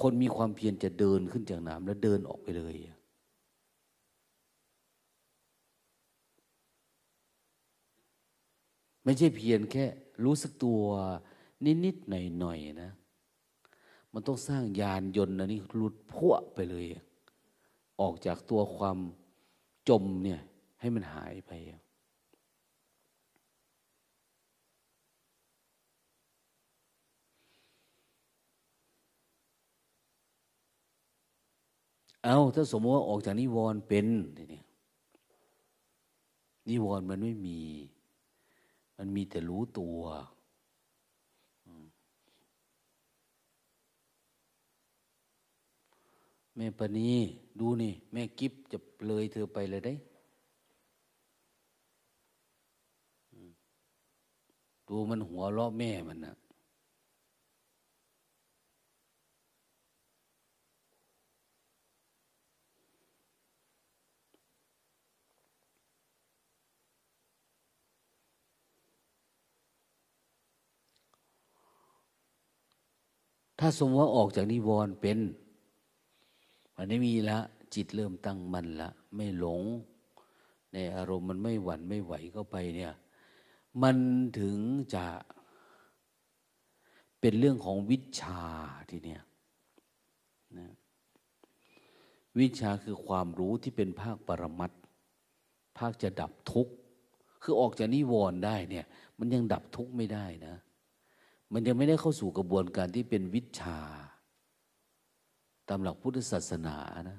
[0.00, 2.76] คนมีความเพียรจะเดินขึ้นจากน้ำแล้วเดินออกไปเลย
[9.04, 9.84] ไม่ใช่เพียรแค่
[10.24, 10.80] รู้สึกตัว
[11.84, 12.90] นิดๆหน่อยๆนะ
[14.18, 16.84] มันต้องสร้างยานยนต์อันนี้หลุดพัวไปเลย
[18.00, 18.98] ออกจากตัวความ
[19.88, 20.40] จมเนี่ย
[20.80, 21.52] ให้มันหายไป
[32.24, 34.64] เอาถ้าสมมติว่าออกจากนิวรณ์เป็นเนี่ย
[36.68, 37.60] นิวรณ์มันไม่มี
[38.98, 39.98] มันมีแต่รู้ตัว
[46.56, 47.10] แม่ปณี
[47.58, 49.94] ดูนี่ แม่กิฟจะเลยเธอไปเลยได้
[54.88, 56.34] ดูมันหัวล้อแม่มันนะ
[73.58, 75.18] ถ้าสมมติว่าออกจากนิวรณ์เป็น
[76.76, 77.38] มันไม่มีละ
[77.74, 79.62] จิตเริ่มตั้งมันละ ไม่หลง
[80.72, 82.92] ในอารมณ์มันไม่หวั่นไม่ไหวเข้าไปเนี่ย
[83.82, 83.96] มัน
[84.40, 84.58] ถึง
[84.94, 85.06] จะ
[87.20, 88.40] เป็นเรื่องของวิชา
[88.90, 89.22] ทีเนี้ย
[90.58, 90.72] นะ
[92.38, 94.72] วิชาคือความรู้ที่เป็นภาคปรมัต
[95.78, 96.72] ภาคจะดับทุกข์
[97.42, 98.86] คือออกจากนิวรณ์ได้เนี่ย
[99.18, 100.56] มันยังดับทุกข์ไม่ได้นะ
[101.52, 103.78] มันยังไม่ได้เข้าสู่กระบวนการที่เป็นวิชา
[105.68, 106.76] ตามหลักพุทธศาสนา
[107.10, 107.18] นะ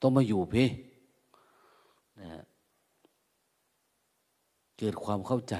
[0.00, 0.64] ต้องมาอยู่เพ่
[2.20, 2.42] นะ
[4.78, 5.56] เกิดความเข้าใจ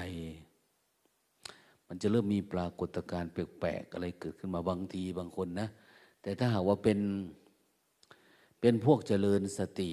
[1.87, 5.67] มันจะเริ่มมีปรากฏการณ์แปลกๆอะไรเกิดขึ้นมาบางทีบางคนนะ
[6.21, 6.99] แต่ถ้าหากว่าเป็น
[8.61, 9.91] เป็นพวกเจริญสติ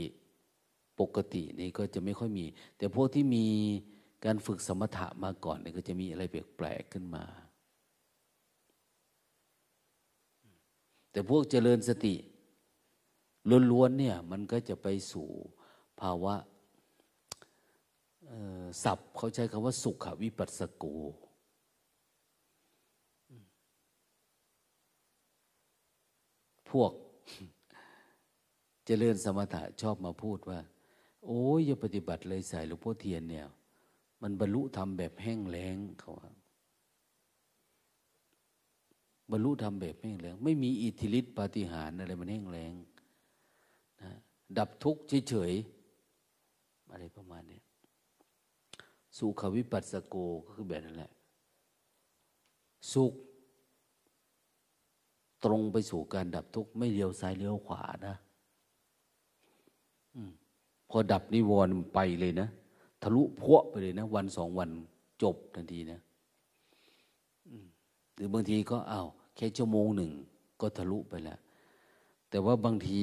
[1.01, 2.47] ปกตินี่ก็จะไม่ค่อยมี
[2.79, 3.47] แต่พวกที่มี
[4.25, 7.25] การฝึกสมถะมาก่อนนี่ก็จะมีอะไรแปลกๆขึ้นมา
[11.17, 12.15] แต่พวกเจริญสติ
[13.71, 15.29] ล้วนๆเนี่ยมันก็จะไปสู่
[16.01, 16.35] ภาวะ
[18.85, 20.85] ศัพท์เขาใช้คำว่าสุขวิปัสสโก
[26.71, 26.93] พวก
[28.87, 30.61] เจริญสมถะชอบมาพูดว่า
[31.25, 33.47] โอ้ยอย่าปฏิบัติเลยสายหลวงพ่อเทียนเนี่ย
[34.23, 36.31] มันบรรลุธรรมแบบแห้งแล้งเขาว่า
[39.31, 42.75] บรรลุธรรมแบบแห้งแล้งไม่มีอิทธิฤทธิปาฏิหาริย์อะไรมันแห้งแล้ง
[44.03, 44.11] นะ
[44.59, 47.61] ดับทุกข์เฉยๆอะไรประมาณนี้
[49.17, 51.13] สุขวิปัสสโกก็คือแบบนั้นแหละ
[52.93, 53.13] สุข
[55.45, 58.15] ตรงไปสู่การดับทุกข์ไม่เลี้ยวซ้ายเลี้ยวขวานะ
[60.17, 60.19] อ
[60.91, 62.49] พอดับนิวรณ์ไปเลยนะ
[63.03, 64.71] ทะลุพวไปเลยนะ วันสองวัน
[65.23, 66.01] จบทันทีนะ
[68.17, 70.11] หรือบางทีก็อา้าวแค่ชั่วโมงหนึ่ง
[70.61, 71.39] ก็ทะลุไปแล้ว
[72.31, 73.03] แต่ว่าบางที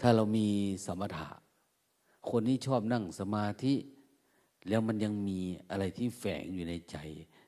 [0.00, 0.48] ถ้าเรามี
[0.86, 1.28] สมถะ
[2.30, 3.74] คนนี้ชอบนั่งสมาธิ
[4.68, 5.38] แล้วมันยังมี
[5.70, 6.96] อะไรที่แฝงอยู่ในใจ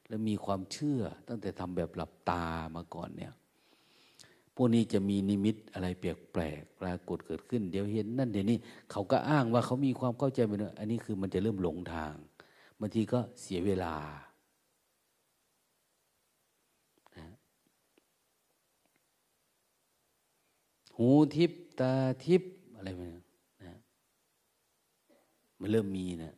[0.08, 2.44] แล้วมีความเชื่อตั้งแต่ทำแบบหลับตา
[2.76, 3.32] มาก่อนเนี่ย
[4.54, 8.58] พวกนี้จะมีนิมิตอะไรแปลกแปลกปรากฏเกิดขึ้น เดี๋ยวเห็นนั่นเดี๋ยวนี้
[8.90, 12.14] เขาก็อ้างว่าเขามีความเข้าใจไปเนอะอันนี้คือมันจะเริ่มหลงทาง
[12.80, 13.94] บางทีก็เสียเวลา
[20.96, 21.92] หูทิพตา
[22.24, 22.42] ทิพ
[22.74, 23.08] อะไรมัน
[23.64, 23.76] นะ
[25.60, 26.34] มันเริ่มมีนะ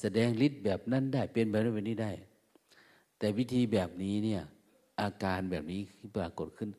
[0.00, 2.12] แสดงฤทธิ์แบบนั้นได้เป็นแบบนั้นแบบนี้ได้
[3.18, 4.42] แต่วิธีแบบนี้เนี่ย
[5.00, 6.70] อาการแบบนี้ที่ปรากฏขึ้น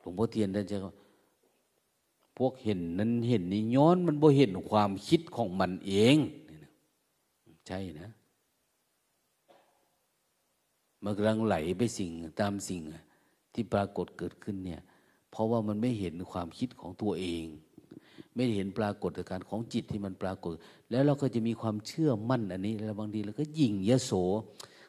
[0.00, 0.76] หลวงพ่อเทียนท่านจะ
[2.36, 6.16] พวกเห็นนั้นเห็นนี่ย้อนมันบ่เห็นความคิดของมันเอง
[7.68, 8.10] ใช่นะ
[11.04, 12.82] มันกำลังไหลไปสิ่งตามสิ่ง
[13.52, 14.80] ที่ปรากฏเกิดขึ้นเนี่ย
[15.30, 17.44] เพราะว่ามันไม่เห็นความคิดของตัวเอง
[18.34, 20.52] ไม่เห็นปรากฏการของจิตที่มันปรากฏ
[20.90, 24.12] แล้วเราก็จะมีความเชื่อมั่นอันนี้ แล้วบางทีเราก็ยิงยโส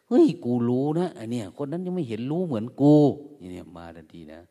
[0.08, 2.95] เฮ้ยกูรู้นะอันเนี้ยคนนั้นยังไม่เห็นรู้เหมือนกู
[3.41, 4.41] นี่ยมาทันทีนะ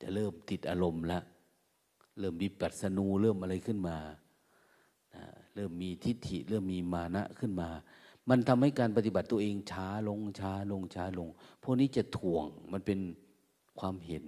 [0.00, 1.20] จะเริ่มติดอารมณ์ละ
[2.18, 3.96] เริ่มมีปัสนูเริ่มอะไรขึ้นมา
[5.54, 7.70] เริ่มมีทิฏฐิ เริ่มมีมานะขึ้นมา
[8.28, 11.28] มันทำให้การปฏิบัติตัวเองช้าลงช้าลงช้าลง
[11.62, 12.98] พวกนี้จะถ่วงมันเป็น
[13.78, 14.24] ความเห็น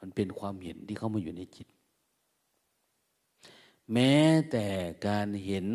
[0.00, 1.68] มันเป็นความเห็นที่เข้ามาอยู่ในจิต
[3.92, 4.14] แม้
[4.50, 4.66] แต่
[5.06, 5.66] การเห็น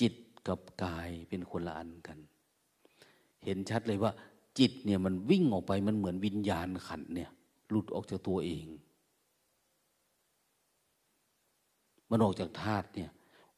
[0.00, 0.14] จิต
[0.48, 2.18] กับกายเป็นคนละอันกัน
[3.44, 4.12] เห็นชัดเลยว่า
[4.58, 7.30] จิตเนี่ยมันวิ่งออกไปมันเหมือนวิญญาณขันเนี่ย
[7.70, 8.66] หลุดออกจากตัวเอง
[12.10, 13.10] มันออกจากธาตุเนี่ย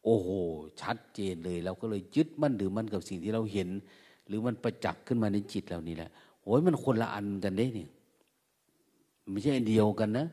[0.04, 0.28] โอ้โห
[0.80, 3.68] ชัดเจนเลยเราก็เลยยึดมั่นหรือมั่นกับสิ่งที่เราเห็น
[4.26, 6.10] หรือมันประจักษ์ขึ้นมาในจิตเรานี่แหละ
[6.42, 7.90] โอ้ยมันคนละอันกันได้เนี่ย
[9.30, 10.26] ไม่ใช่เดียวกันนะ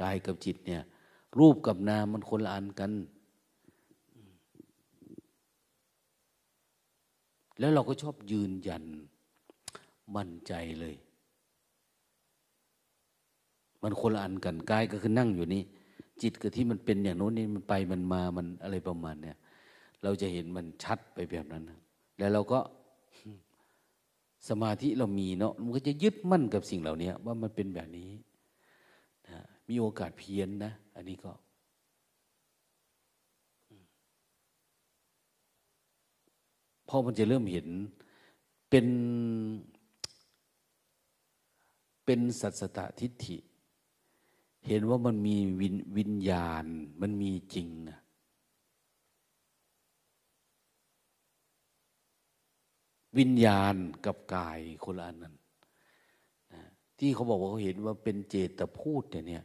[0.00, 0.82] กายกับจิตเนี่ย
[1.38, 2.90] รูปกับนามมันคนละอันกัน
[7.58, 8.84] แล้วเราก็ชอบยืนยัน
[10.14, 10.94] มั่นใจเลย
[13.82, 15.62] มันคนละอันกันกายก็คือนั่งอยู่นี่
[16.22, 19.36] จิตก็ที่มันเป็นอย่างโน้นนี่มันไปมันมามันอะไรประมาณเนี่ย
[20.02, 21.64] เราจะเห็นมันชัดไปแบบนั้น
[22.18, 22.58] แล้วเราก็
[24.48, 28.10] สมาธิเรามีเนาะมันก็จะยึดมั่นกับสิ่งเหล่านี้ว่ามันเป็นแบบนี้
[29.28, 29.38] นะ
[29.68, 31.32] มีโอกาสเพี้ยนนะ อันนี้ก็
[36.88, 37.68] พอมันจะเริ่มเห็น
[38.70, 38.86] เป็น
[42.06, 43.38] เป็นสัจตทิฏฐิ
[44.66, 46.64] เห็นว่ามันมีวิญวญญาณ
[47.00, 47.98] มันมีจริงนะ
[53.18, 53.74] วิญญาณ
[54.06, 55.34] กับกายคนละอันนั้น
[56.54, 56.64] นะ
[56.98, 59.44] ที่เขาบอกว่าเขาเห็นว่าเป็นเจตพูดเนี่ย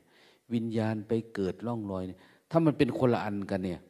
[0.53, 2.03] วิญญาณไปเกิดล่องรอย
[2.51, 3.81] ถ้ามันเป็นคนละอันกันเนี่ย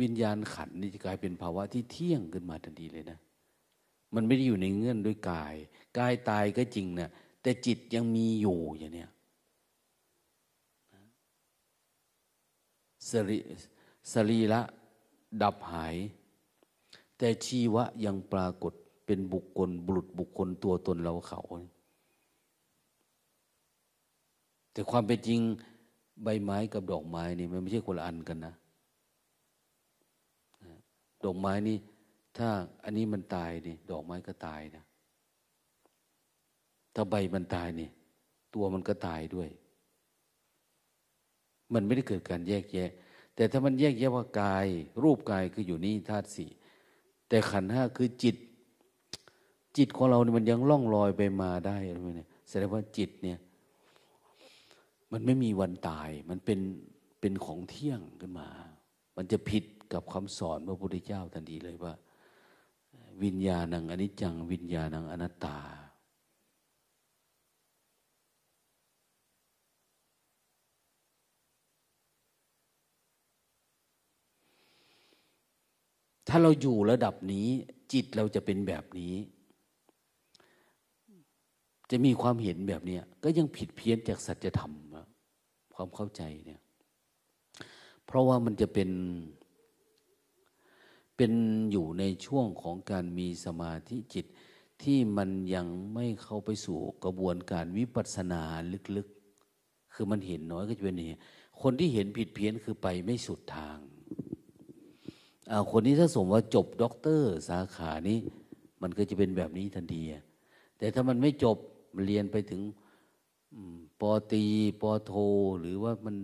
[0.00, 3.18] วิญญาณขันนี่จะกลายเป็นภาวะที่เที่ยงขึ้นมาทันทีเลยนะ
[4.14, 5.54] มันไม่ได้อยู่ในเงื่อนด้วยกาย
[5.98, 7.10] กายตายก็จริงเนะ
[7.42, 9.10] แต่จิตยังมีอยู่อย่างเนี้ย
[13.10, 13.38] สรี
[14.12, 14.60] สรีละ
[15.42, 15.96] ดับหาย
[17.18, 18.72] แต่ชีวะยังปรากฏ
[19.06, 21.40] เป็นบุคคลบุรุษบุคคลตัวตนเราเขา
[24.72, 25.40] แต่ความเป็นจริง
[26.22, 28.54] ใบไม้กับดอกไม้นี่มันไม่ใช่คนละอันกันนะ
[31.24, 31.76] ดอกไม้นี่
[32.36, 32.48] ถ้า
[32.84, 34.84] อันนี้มันตายนี่ดอกไม้ก็ตายนะ
[36.94, 37.92] ถ้าใบมันตายเนี่ย
[38.54, 39.48] ตัวมันก็ตายด้วย
[41.74, 42.90] มันไม่ได้เกิดการแยกแยะ
[43.34, 44.66] แต่ถ้ามันแยกแยะว่ากาย
[45.02, 46.50] รูปกายคืออยู่นี่ธาตุสี่
[47.28, 48.36] แต่ขันห้าคือจิต
[49.76, 53.38] จิตของเราเนี่ยมันยังล่องลอยไปมาได้อะไรเนี่ยแสดงว่าจิตเนี่ย
[55.12, 56.60] มันไม่มีวันตาย มันเป็น
[57.20, 58.48] เป็นของเที่ยงขึ้นมา
[59.16, 61.92] มันจะผิดกับคำสอนพระพุทธเจ้าทันทีเลยว่า
[63.22, 65.58] วิญญาณังอนิจจัง วิญญาณังอนัตตา
[76.28, 77.48] ถ้าเราอยู่ระดับนี้
[77.92, 79.14] จิตเราจะเป็นแบบนี้
[81.90, 84.72] จะมีความเห็นแบบนี้ก็ยังผิดเพี้ยนจากสัจธรรม
[85.74, 86.60] ความเข้าใจเนี่ย
[88.06, 88.90] เพราะว่ามันจะเป็น
[91.16, 91.32] เป็น
[91.72, 94.26] อยู่ในช่วงของการมีสมาธิจิต
[94.82, 98.42] ที่มันยังไม่เข้าไปสู่กระบวนการวิปัสสนา
[98.96, 101.18] ลึกๆ คือมันเห็นน้อยก็จะเป็นนี่
[101.62, 103.78] คนที่เห็นผิดเพี้ยนคือไปไม่สุดทาง
[105.70, 108.18] คนนี้ถ้าสมมติว่าจบด็อกเตอร์สาขานี้
[108.82, 110.02] มันก็จะเป็นแบบนี้ทันที
[110.78, 111.56] แต่ถ้ามันไม่จบ
[112.04, 112.60] เรียนไปถึง
[114.00, 114.44] ป.ตรี
[114.80, 115.12] ป.โท
[115.60, 116.16] หรือว่ามัน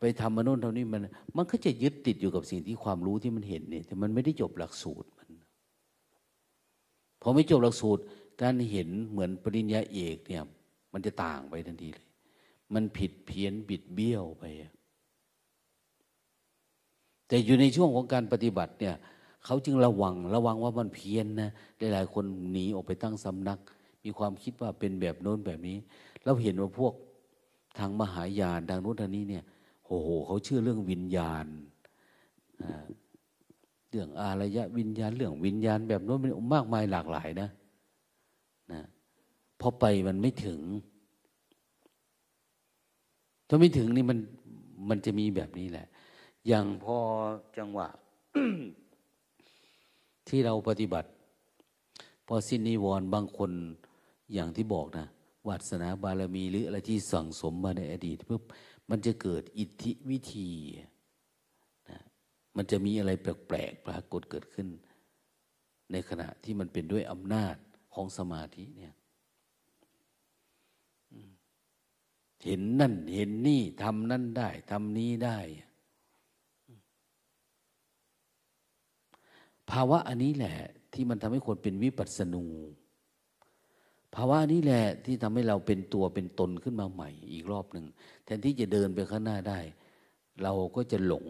[0.00, 1.00] ไปทำมนุษย์เท่านี้มัน
[1.36, 5.28] มันก็จะยึดติดอยู่กับสิ่งที่ความรู้ที่มันเห็นเนี่ยแต่มันไม่ได้จบหลักสูตรมัน
[7.22, 8.02] พอไม่จบหลักสูตร
[8.42, 10.44] การเห็นเหมือนปริญญาเอกเนี่ย
[10.92, 12.06] มันจะต่างไปทันทีเลย
[12.74, 14.44] มันผิดเพี้ยนบิดเบี้ยวไป
[17.30, 18.94] แต่อยู่ในช่วงของการปฏิบัติเนี่ย
[19.44, 23.58] เขาจึงระวังระวังว่ามันเพี้ยนนะหลายๆคนหนีออกไปตั้งสำนัก
[24.04, 25.76] มีความคิดว่าเป็นแบบโน้นแบบนี้
[26.24, 26.94] เราเห็นว่าพวก
[27.78, 29.44] ทางมหายานทางโน้นทางนี้เนี่ย
[29.86, 31.46] โอ้โหเขาเชื่อเรื่องวิญญาณ
[33.90, 37.48] เรื่องอารยะวิญญาณเรื่องวิญญาณแบบโน้นมันมากมายหลากหลายนะ
[38.72, 38.82] นะ
[39.60, 40.60] พอไปมันไม่ถึง
[43.48, 44.18] ถ้าไม่ถึงนี่มัน
[44.88, 45.86] มันจะมีแบบนี้แหละ
[46.48, 46.98] อย่างพอ
[47.58, 47.88] จังหวะ
[50.28, 51.08] ที่เราปฏิบัติ
[52.26, 53.50] พอสิ้นนิวรณ์บางคน
[54.32, 55.06] อย่างที่บอกนะ
[55.48, 58.42] วัสนาบารมีหรืออะไรที่สั่งสมมาในอดีตปุ๊บ
[58.90, 60.50] มันจะเกิดอิทธิวิธี
[61.88, 61.98] นะ
[62.56, 64.68] มันจะมีอะไรแปลกๆปรากฏเกิดขึ้น
[65.92, 67.56] ในขณะที่มันเป็นด้วยอำนาจ
[67.94, 68.94] ของสมาธิเนี่ย
[72.44, 75.38] เห็นนั่นเห็นนี่ทำนั่นได้ทำนี้ได้
[79.72, 80.56] ภาวะอันนี้แหละ
[80.94, 82.44] ที่มันทำให้คนเป็นวิปัสสนู
[84.14, 87.86] ภาวะนี้แหละที่ทำให้เราเป็นตัวเป็นตนขึ้นมาใหม่อีกรอบหนึ่ง
[88.24, 89.58] แทนที่จะเดินไปข้างหน้าได้
[90.42, 91.26] เราก็จะหลง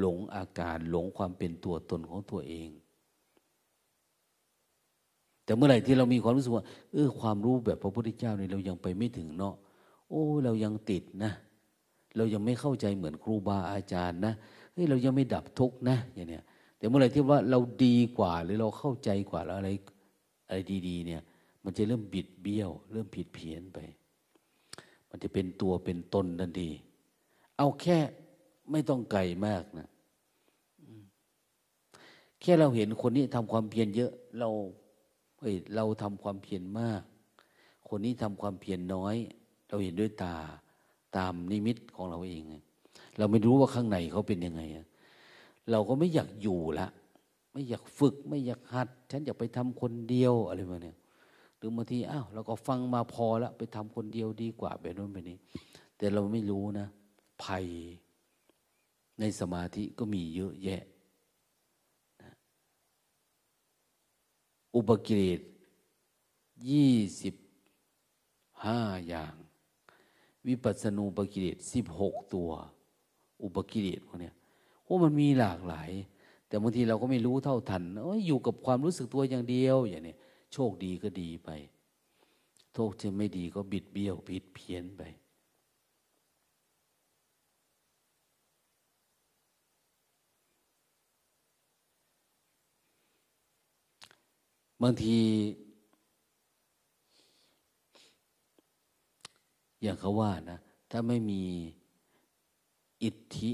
[0.00, 2.70] หลงอาการหลงความเป็นตัวตนของตัวเอง
[5.44, 9.54] แต่เมื่อไหร่ที่เรามีความรู้สึกว่าเออความรู้แบบพระพุทธเจ้านี่เรายังไปไม่ถึงเนาะ
[10.08, 11.32] โอ้เรายังติดนะ
[12.16, 14.32] เรายังไม่เข้าใจเหมือนครูบาอาจารย์นะ
[14.72, 16.44] เฮ้ยเรายังไม่ดับทุกข์นะอย่างเนี้ย
[16.78, 19.70] แต่เมื่อไหร่ที่ว่าเราดีกว่า หรือเราเข้าใจกว่าแล้วอะไร
[20.46, 20.58] อะไร
[20.88, 21.22] ดี ๆ เนี่ย
[21.64, 23.78] มันจะเริ่มบิดเบี้ยว เริ่มผิดเพี้ยนไป
[25.10, 26.70] มันจะเป็นตัวเป็นตนทันที
[27.56, 27.98] เอาแค่
[28.70, 29.88] ไม่ต้องไกลมากนะ
[32.40, 34.48] แค่เราเห็นคนนี้ทำความเพียรเยอะเรา
[35.38, 37.02] เฮ้ยเราทำความเพียรมาก
[37.88, 39.16] คนนี้ทำความเพียรน้อย
[39.68, 40.36] เราเห็นด้วยตา
[41.16, 42.42] ตามนิมิตของเราเอง
[43.18, 44.62] เราไม่รู้ว่าข้างในเขาเป็นยังไง
[45.70, 46.88] เราก็ไม่อยากอยู่ละ
[47.52, 50.96] ไม่อยากฝึกไม่อยากหัด ฉันอยากไปทำคนเดียวอะไรมาเนี่ย
[51.56, 55.38] หรือบางทีอ้าวเราก็ฟังมาพอแล้วไปทำคนเดียวดีกว่าแบบนู้นแบบนี้
[55.96, 56.86] แต่เราไม่รู้นะ
[57.42, 57.66] ภัย
[59.20, 60.82] ในสมาธิก็มีเยอะแยะ
[62.22, 62.32] นะ
[64.74, 65.40] อุปกิเลส
[66.70, 67.34] ยี่สิบ
[68.64, 69.34] ห้าอย่าง
[70.46, 72.50] วิปัสสนูปกิเลสสิบหกตัว
[73.42, 74.34] อุปกิเลสพวกเนี้ย
[74.88, 75.90] โอ้มันมีหลากหลาย
[76.48, 80.14] แต่บางทีเราก็ไม่รู้เท่าทันโอ้ยอยู่กับความรู้สึกตัวอย่างเดียวอย่างนี้
[80.52, 81.50] โชคดีก็ดีไป
[82.74, 85.02] โชคที่ไม่ดีก็บิดเบี้ยวผิดเพี้ยนไป
[94.82, 95.16] บางที
[99.82, 100.58] อย่างเขาว่านะ
[100.90, 101.42] ถ้าไม่มี
[103.02, 103.50] อิทธิ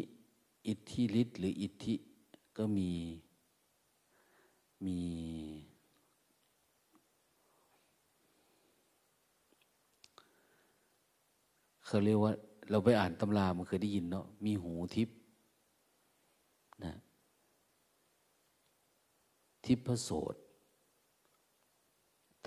[0.66, 1.94] อิทธิฤทธิ์หรืออิทธิ
[2.56, 2.90] ก็มี
[4.84, 4.98] มี
[11.86, 12.32] เขาเรียกว่า
[12.70, 15.08] เราไปอ่านตำรามันเคยได้ยินเนาะมีหูทิพ
[16.84, 16.94] นะ
[19.66, 20.34] ทิพโสด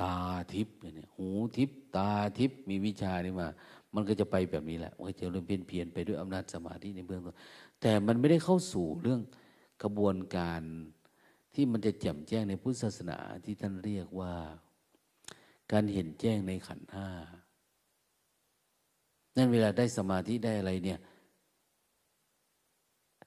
[0.02, 0.16] ตา
[0.54, 2.10] ทิพเนี่ยหูทิพตา
[2.40, 3.48] ทิพมีวิชานี่มา
[3.96, 7.36] มันก็จะไปแบบนี้แหละมันก็จะเริ่มเพียนเพียนไปด้วยอำนาจสมาธิในเบื้องต้น
[7.82, 9.22] แต่มันไม่ได้เข้าสู่เรื่อง
[9.84, 10.62] กระบวนการ
[11.54, 14.34] ที่มันจะแจ่มแจ้งในพุทธศาสนาที่ท่านเรียกว่า
[15.72, 17.10] การเห็นแจ้งในขันธ์ห้า
[19.36, 21.00] นั่นเวลาได้สมาธิได้อะไรเนี่ย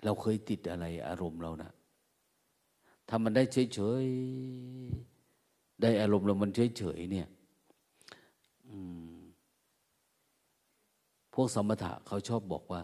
[0.04, 1.72] เราเคยติดอะไรอารมณ์เรานะ
[3.08, 3.42] ถ้ามันได้
[3.74, 7.28] เฉยๆ ได้อารมณ์เรามันเฉยๆเนี่ย
[11.34, 12.80] พวกสมถะเขาชอบบอกว่า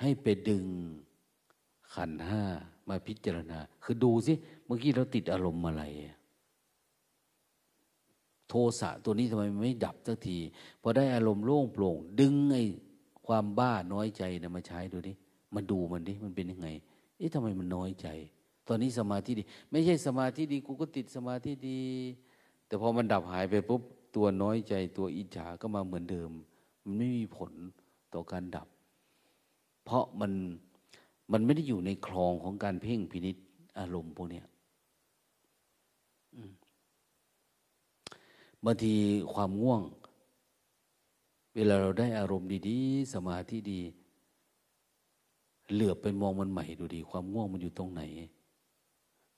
[0.00, 0.64] ให้ไปดึง
[1.94, 2.42] ขันห้า
[2.88, 4.32] มาพิจารณา คือดูสิ
[4.64, 5.84] เมื่อกี้เราติดอารมณ์อะไร
[8.48, 10.38] โทสะตัวนี้ทำไมไม่ดับสักที
[10.82, 12.64] พอได้อารมณ์โล่งโปร่ง ดึงไอ้
[13.26, 15.12] ความบ้าน้อยใจนะมาใช้ดูดิ
[15.54, 16.68] มาดูมันดิมันเป็นยังไง
[17.16, 18.08] เอ๊ะทำไมมันน้อยใจ
[18.68, 21.80] ตอนนี้สมาธิดี ไม่ใช่สมาธิดีกูก็ติดสมาธิดี
[22.66, 23.82] แต่พอมันดับหายไปปุ๊บ
[24.16, 26.30] ตัวน้อยใจตัวอิจฉาก็มาเหมือนเดิม
[26.84, 27.52] มันไม่มีผล
[28.14, 28.68] ต่อการดับ
[29.86, 30.32] เพราะมัน
[31.32, 33.36] มันไม่ได้อยู่ในคลองของการเพ่งพินิษ
[33.78, 34.42] อารมณ์พวกนี้
[38.64, 38.94] บางที
[39.34, 39.82] ความง่วง
[41.54, 43.80] เวลาเราได้อารมณ์ดีๆ สมาธิดี
[45.72, 48.02] เหลือบไปมองมันใหม่ดูดี ความง่วงมันอยู่ตรงไหน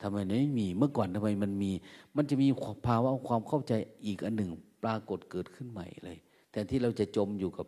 [0.02, 1.72] ทำไมไม่มีเมื่อก่อนทำไมมันมี
[2.16, 2.48] มันจะมี
[2.86, 3.72] ภาวะความเข้าใจ
[4.06, 4.50] อีกอันหนึ่ง
[4.82, 6.18] ปรากฏเกิดขึ้นใหม่เลย
[6.52, 7.66] แต่ที่เราจะจมอยู่กับ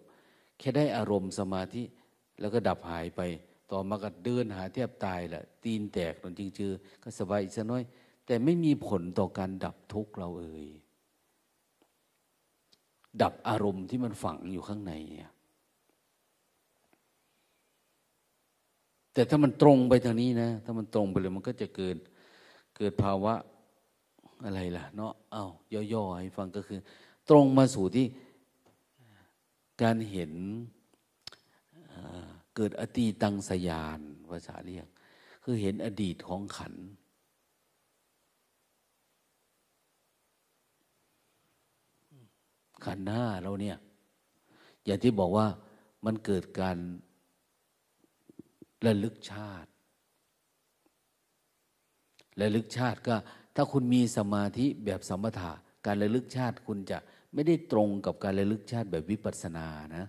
[0.58, 1.82] แค่ได้อารมณ์สมาธิ
[2.40, 3.20] แล้วก็ดับหายไป
[3.70, 6.72] ต่อมาก็เดินหาแทบตายแหละตีนแตกนนจริงจือ
[7.02, 7.82] ก็สบายอีกสักน้อย
[8.26, 10.66] แต่ไม่มีผลต่อการดับทุกข์เราเอ่ย
[13.22, 15.30] ดับอารมณ์ที่มันฝังอยู่ข้างในเนี่ย
[19.12, 21.96] แต่ถ้ามันตรงไปทางนี้นะ ถ้ามันตรงไปเลยมันก็จะเกิด
[22.76, 23.34] เกิดภาวะ
[24.44, 25.46] อะไรล่ะ เนาะเอา้า
[25.92, 26.78] ย่อๆให้ฟังก็คือ
[27.28, 28.06] ตรงมาสู่ที่
[29.82, 30.32] การเห็น
[32.56, 34.86] เกิดอตีตังสยานภาษาเรียก
[35.44, 36.74] คือเห็นอดีตของขัน
[42.84, 43.76] ขันหน้าเราเนี่ย
[44.84, 45.46] อย่างที่บอกว่า
[46.04, 46.78] มันเกิดการ
[48.86, 49.70] ระลึกชาติ
[52.40, 53.16] ระลึกชาติก็
[53.56, 55.52] ถ้าคุณมีสมาธิแบบสมถะ
[55.86, 56.98] การระลึกชาติคุณจะ
[57.34, 60.06] ไม่ได้ตรงกับการระลึกชาติแบบวิปัสสนานะ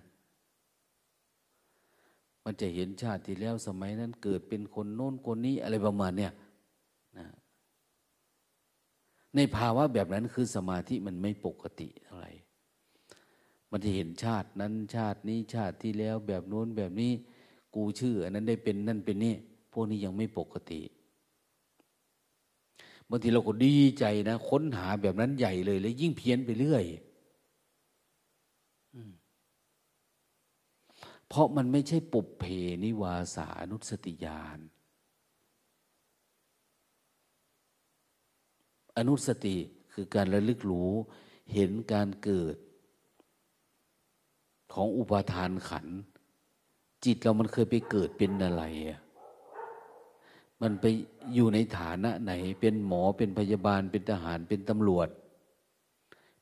[2.44, 6.32] มันจะเห็นชาติที่แล้วสมัยนั้นเกิดเป็นคนโน้นคนนี้อะไรประมาณเนี่ย
[7.18, 7.26] นะ
[9.36, 12.32] ในภาวะแบบนั้นคือสมาธิมันไม่ปกติเท่าไหร่
[13.70, 17.12] มันจะเห็นชาตินั้นชาตินี้ชาติที่แล้วแบบโน้นแบบนี้
[17.74, 19.34] กูชื่ออันนั้นได้เป็นนั่นเป็นนี่
[19.72, 20.80] พวกนี้ยังไม่ปกติ
[23.08, 26.84] บางทีเราก็ดีใจนะ ค้นหาแบบนั้นใหญ่เลย แล้วยิ่งเพี้ยนไปเรื่อย
[31.34, 32.44] เพราะมันไม่ใช่ปุบเพ
[32.84, 34.58] นิวาสานุสติยาน
[38.96, 39.56] อนุสติ
[39.92, 40.92] คือการระลึกรู้
[41.52, 42.56] เห็นการเกิด
[44.72, 45.86] ของอุปาทานขัน
[47.04, 49.00] จิตเรามันเคยไปเกิดเป็นอะไรอะ
[50.62, 50.84] มันไป
[51.34, 55.08] อยู่ในฐานะไหน เป็นหมอเป็นพยาบาลเป็นทหารเป็นตำรวจ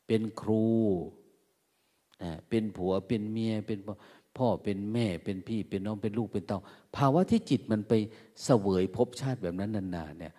[0.06, 0.66] เป็นครู
[2.48, 3.78] เป็นผัวเป็นเมียเป็น
[4.36, 6.60] พ่อเป็นแม่เป็นพี่เป็นน้องเป็นลูกเป็นเต้า
[6.96, 7.92] ภาวะที่จิตมันไป
[8.44, 10.32] เสวยภพชาติแบบนั้นนานๆเนี่ย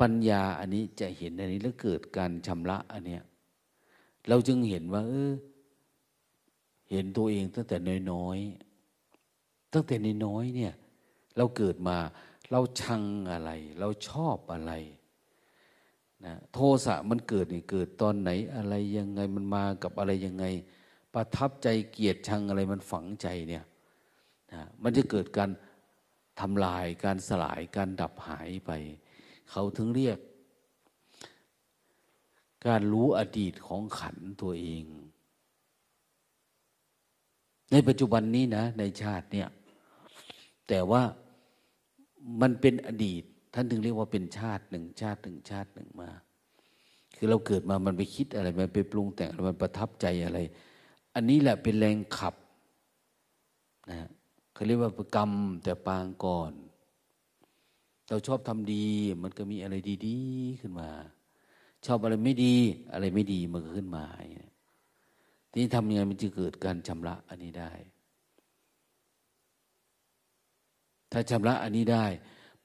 [0.00, 3.22] ปัญญาอันนี้จะเห็นอันนี้แล้วเกิดการชำระอันเนี้ย
[4.28, 5.32] เราจึงเห็นว่าเออ
[6.90, 7.76] เห็นตัวเองตั้งแต่
[8.12, 10.72] น้อยๆ ตั้งแต่น้อยๆเนี่ย
[11.36, 11.96] เราเกิดมา
[12.50, 14.72] เราชังอะไร เราชอบอะไร
[16.24, 20.44] นะโทสะมันเกิดนี่เกิดตอนไหนอะไรยังไงมันมากับอะไรยังไง
[21.14, 23.64] ประทับใจเกียดชังอะไรมันฝังใจเนี่ย
[24.52, 25.50] นะมันจะเกิดการ
[26.40, 28.70] ทำลายการสลายการดับหายไป
[29.50, 30.18] เขาถึงเรียก
[32.66, 34.84] การรู้อดีตของขันตัวเอง
[37.72, 39.48] ในปัจจุบันนี้นะ ในชาติเนี่ย
[40.68, 41.02] แต่ว่า
[42.40, 43.22] มันเป็นอดีต
[43.54, 46.20] ท่านถึงเรียกว่าเป็นชาติหนึ่งชาติหนึ่งชาติหนึ่งมาค
[47.16, 50.38] คือเราเกิดมามันไปคิดอะไร มันไปปรุงแต่งมันประทับใจอะไร
[51.14, 52.34] อันนี้แหละเป็นแรงขับ
[53.90, 54.00] นะ
[54.52, 55.32] เขาเรียกว่ากรรม
[55.62, 56.52] แต่ปางก่อน
[58.08, 58.86] เราชอบทำดี
[59.22, 59.74] มันก็มีอะไร
[60.06, 60.90] ดีๆขึ้นมา
[61.86, 62.54] ชอบอะไรไม่ดี
[62.92, 64.04] อะไรไม่ดีมันก็ขึ้นมา
[65.50, 67.72] ทีนี้ทำยังไงมันจะเกิดการชำระอันนี้ได้
[71.12, 72.06] ถ้าชำระอันนี้ได้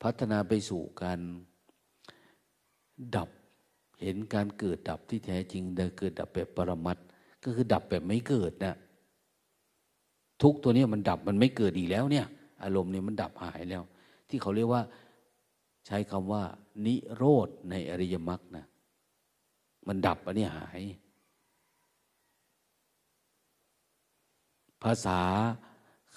[0.02, 1.20] พัฒนาไปสู่การ
[3.16, 3.30] ดับ
[4.02, 6.98] เห็นการเกิดดับที่แท้จริงเดิเกิดดับแบบปรมัต
[7.46, 8.76] ก็คือดับแบบไม่เกิดนะ
[10.42, 12.28] ทุกตัวนี้มันดับมันไม่เกิดอีกแล้วเนี่ย
[12.64, 13.84] อารมณ์เนี่ยมันดับหายแล้ว
[14.30, 14.82] ที่เขาเรียกว่า
[15.86, 16.44] ใช้คำว่า
[16.86, 18.66] นิโรธในอริยมรรคนะ
[19.88, 20.82] มันดับอันนี้หาย
[24.84, 25.22] ภาษา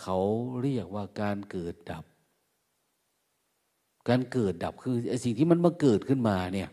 [0.00, 0.18] เขา
[0.62, 2.04] เรียกว่าการเกิดดับ
[4.08, 6.70] การเกิดดับคือไอ้สิ่งที่มันมาเกิดขึ้นมาเนี่ย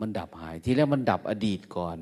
[0.00, 1.98] มันดับหาย ทีแรกมันดับอดีตก่อน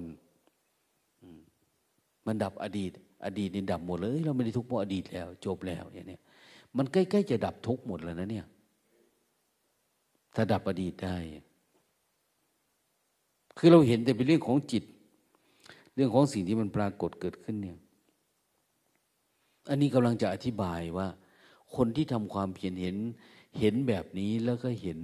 [2.26, 2.90] มันดับอดีต
[3.24, 6.18] อดีตนี่ดับหมดเลย เราไม่ได้ทุกข์เพราะอดีตแล้ว จบแล้วอย่างนี้
[6.76, 8.46] มันใกล้ๆจะดับทุกข์หมดแล้วนะเนี่ย
[10.34, 11.16] ถ้าดับอดีตได้
[13.58, 14.84] คือเราเห็นแต่เป็นเรื่องของจิต
[15.94, 17.78] เรื่องของสิ่งที่มันปรากฏเกิดขึ้นเนี่ย
[19.68, 21.06] อันนี้กำลังจะอธิบายว่า
[21.76, 22.96] คนที่ทำความเพียรเห็น
[23.60, 25.00] เห็นแบบนี้แล้วก็เห็น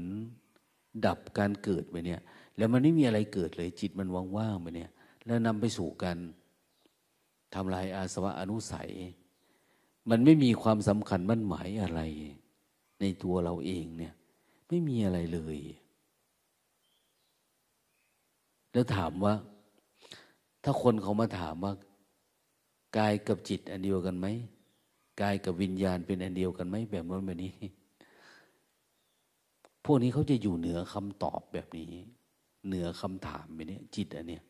[1.07, 2.21] ดับการเกิดไปเนี่ย
[2.57, 4.91] แล้วมันไม่มีอะไรเกิดเลย จิตมันว่างๆไปเนี่ย
[5.27, 6.19] แล้วนำไปสู่การ
[7.55, 8.91] ทำลายอาสวะอนุสัย
[10.11, 12.01] มันไม่มีความสำคัญมั่นหมายอะไร
[13.01, 14.15] ในตัวเราเองเนี่ย
[14.69, 15.59] ไม่มีอะไรเลย
[18.73, 19.35] แล้วถามว่า
[20.65, 21.73] ถ้าคนเขามาถามว่า
[22.99, 24.27] กายกับจิตอันเดียวกันไหม
[25.23, 27.55] กายกับวิญญาณเป็นอันเดียวกันไหมแบบนั้นแบบนี้
[29.85, 31.87] พวกนี้เขาจะอยู่เหนือคำตอบแบบนี้
[32.67, 34.43] เหนือคำถามไปเนี่ยจิตอันเนี้ย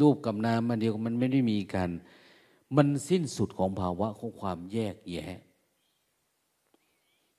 [0.00, 1.90] รูปกับนามมันเดียวมันไม่ได้มีการ
[2.76, 5.38] มันสิ้นสุดของภาวะของความแยกแยะ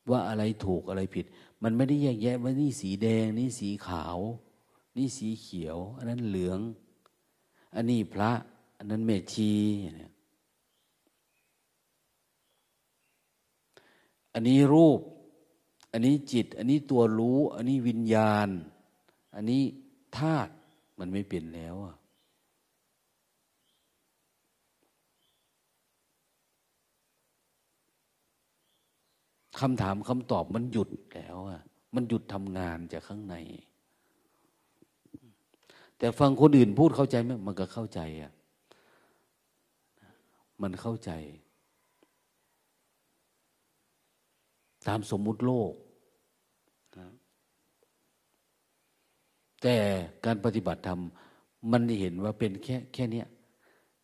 [0.09, 1.25] ว่าอะไรถูกอะไรผิด
[1.63, 4.17] มันไม่ได้แยกแยะว่านี่สีแดง นี่สีขาว
[4.97, 6.59] นี่สีเขียว อันนั้นเหลือง
[7.75, 8.31] อันนี้พระ
[8.77, 9.53] อันนั้นเมชี
[14.33, 14.99] อันนี้รูป
[15.91, 18.49] อันนี้จิต อันนี้ตัวรู้ อันนี้วิญญาณ
[19.35, 19.63] อันนี้
[20.17, 20.51] ธาตุ
[20.99, 21.95] มันไม่เปลี่ยนแล้วอะ
[29.61, 31.61] คำถามคำตอบมันหยุดแล้วอะ
[31.95, 33.35] มันหยุดทำงานจากข้างใน
[35.97, 38.31] แต่ฟังคนอื่นพูดเข้าใจไหมมันก็เข้าใจอะ
[40.61, 41.11] มันเข้าใจ
[44.87, 45.73] ตามสมมุติโลก
[46.97, 47.07] นะ
[49.61, 49.75] แต่
[50.25, 51.01] การปฏิบัติธรรม
[51.71, 53.23] มันเห็นว่าเป็นแค่แค่นี้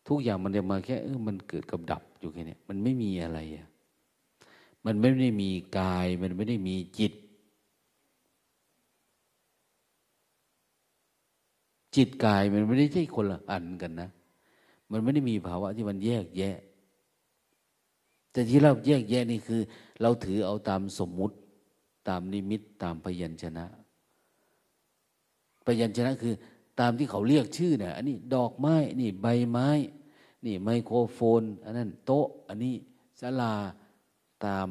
[0.08, 3.68] ทุกอย่างมันจะมาแค่เออมันเกิดกับดับอยู่แค่นี้มันไม่มีอะไรอะ
[4.86, 7.12] มันไม่ได้มีกาย มันไม่ได้มีจิต
[11.96, 14.10] จิตกายมันไม่ได้ใช่คนละอันกันนะ
[14.90, 16.56] มันไม่ได้มีภาวะที่มันแยกแยะ
[18.30, 19.60] แต่ที่เราแยกแยะนี่คือ
[20.02, 21.36] เราถือเอาตามสมมุติ
[22.08, 23.64] ตามนิมิตตามพยัญชนะ
[25.66, 26.34] พยัญชนะคือ
[26.80, 29.68] ตามที่เขาเรียกชื่อเนี่ยอันนี้ดอกไม้ นี่ใบไม้
[30.46, 32.74] นี่ไมโครโฟน อันนั้นโต๊ะ อันนี้
[33.20, 33.54] ศาลา
[34.44, 34.68] ตาม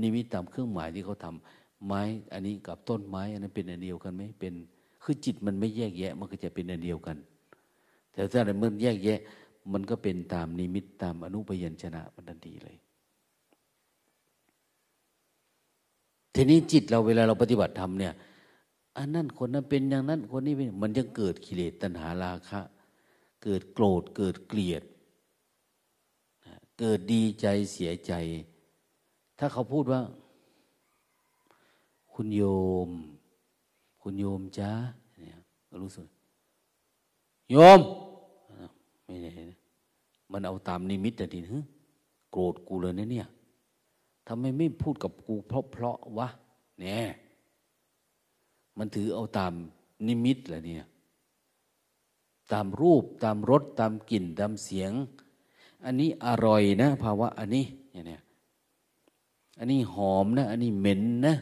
[0.00, 2.02] นิมิตตามเครื่องหมายที่เขาทำไม้
[2.32, 4.54] อันนี้กับต้นไม้ อันนั้นเป็นอันเดียวกันไหมเป็น
[5.02, 7.16] คือจิตมันไม่แยกแยะมันก็จะเป็นอันเดียวกัน
[8.12, 9.20] แต่ถ้าเมื่อแยกแยะ
[9.72, 12.76] มันก็เป็นตามนิมิตตามอนุปยัญชนะมันทันทีเลย
[16.34, 18.14] ทีนี้จิตเราเวลาเราปฏิบัติธรรมเนี่ย
[18.98, 22.60] อันนั้นคนนั้นเป็นอย่างนั้นคนนี้เป็นมันจะเกิดกิเลสตัณหาราคะ
[23.42, 24.82] เกิดโกรธเกิดเกลียด
[26.78, 28.12] เกิดดีใจเสียใจ
[29.44, 30.02] ถ้าเขาพูดว่า
[32.14, 32.42] คุณโย
[32.88, 32.90] ม
[34.02, 34.70] คุณโยมจ้า
[35.18, 35.38] เนี่ย
[35.82, 36.06] รู้สึก
[37.50, 37.80] โยม
[39.04, 39.30] ไม่ได้
[40.32, 41.58] มันเอาตามนิมิตแต่ทีนึง
[42.32, 43.28] โกรธกูเลยนะเนี่ย
[44.26, 46.28] ทำไมไม่พูดกับกูเพราะเพราะวะ
[46.80, 47.04] เนี่ย
[48.78, 49.52] มันถือเอาตาม
[50.06, 50.86] นิมิตแหละเนี่ย
[52.52, 54.92] ตามรูปตามรสตามกลิ่น ตามเสียง
[55.84, 58.23] อันนี้อร่อยนะ ภาวะอันนี้เนี่ย
[59.58, 61.36] อันนี้หอมนะ อันนี้เหม็นนะ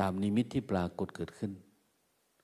[0.00, 1.52] ตามนิมิตที่ปรากฏเกิดขึ้น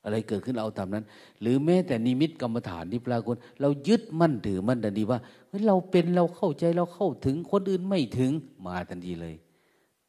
[0.05, 1.05] อะไรเกิดขึ้นเอาตามนั้น
[1.41, 5.21] หรือแม้แต่นิมิตกรรมฐานที่ปรากฏ เรายึดมั่นถือมั่นทันทีว่า
[5.67, 8.33] เราเป็นเราเข้าใจเราเข้าถึงคนอื่นไม่ถึง
[8.67, 9.35] มาทันทีเลย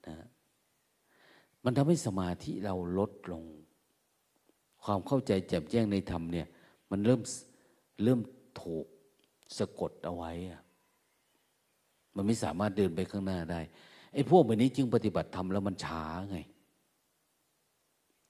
[0.08, 0.16] นะ
[1.64, 3.44] มันทำให้สมาธิเราลดลง
[4.84, 6.48] ความเข้าใจแจ่มแจ้งในธรรมเนี่ย
[6.92, 7.22] มันเริ่ม
[8.04, 8.20] เริ่ม
[8.62, 8.86] ถูก
[9.58, 10.62] สะกดเอาไว้อะ
[12.16, 13.62] มันไม่สามารถเดินไปข้างหน้าได้
[14.14, 16.40] ไอ้พวกแบบนี้จึงปฏิบัติธรรมแล้วมันช้าไง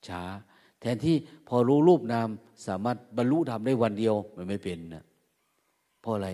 [0.08, 0.22] ช้า
[0.80, 1.16] แทนที่
[1.48, 2.28] พอรู้รูปนาม
[2.68, 5.04] สามารถบรรลุธรรมได้วันเดียวมันไม่เป็นนะ
[6.02, 6.30] เพราะอะไร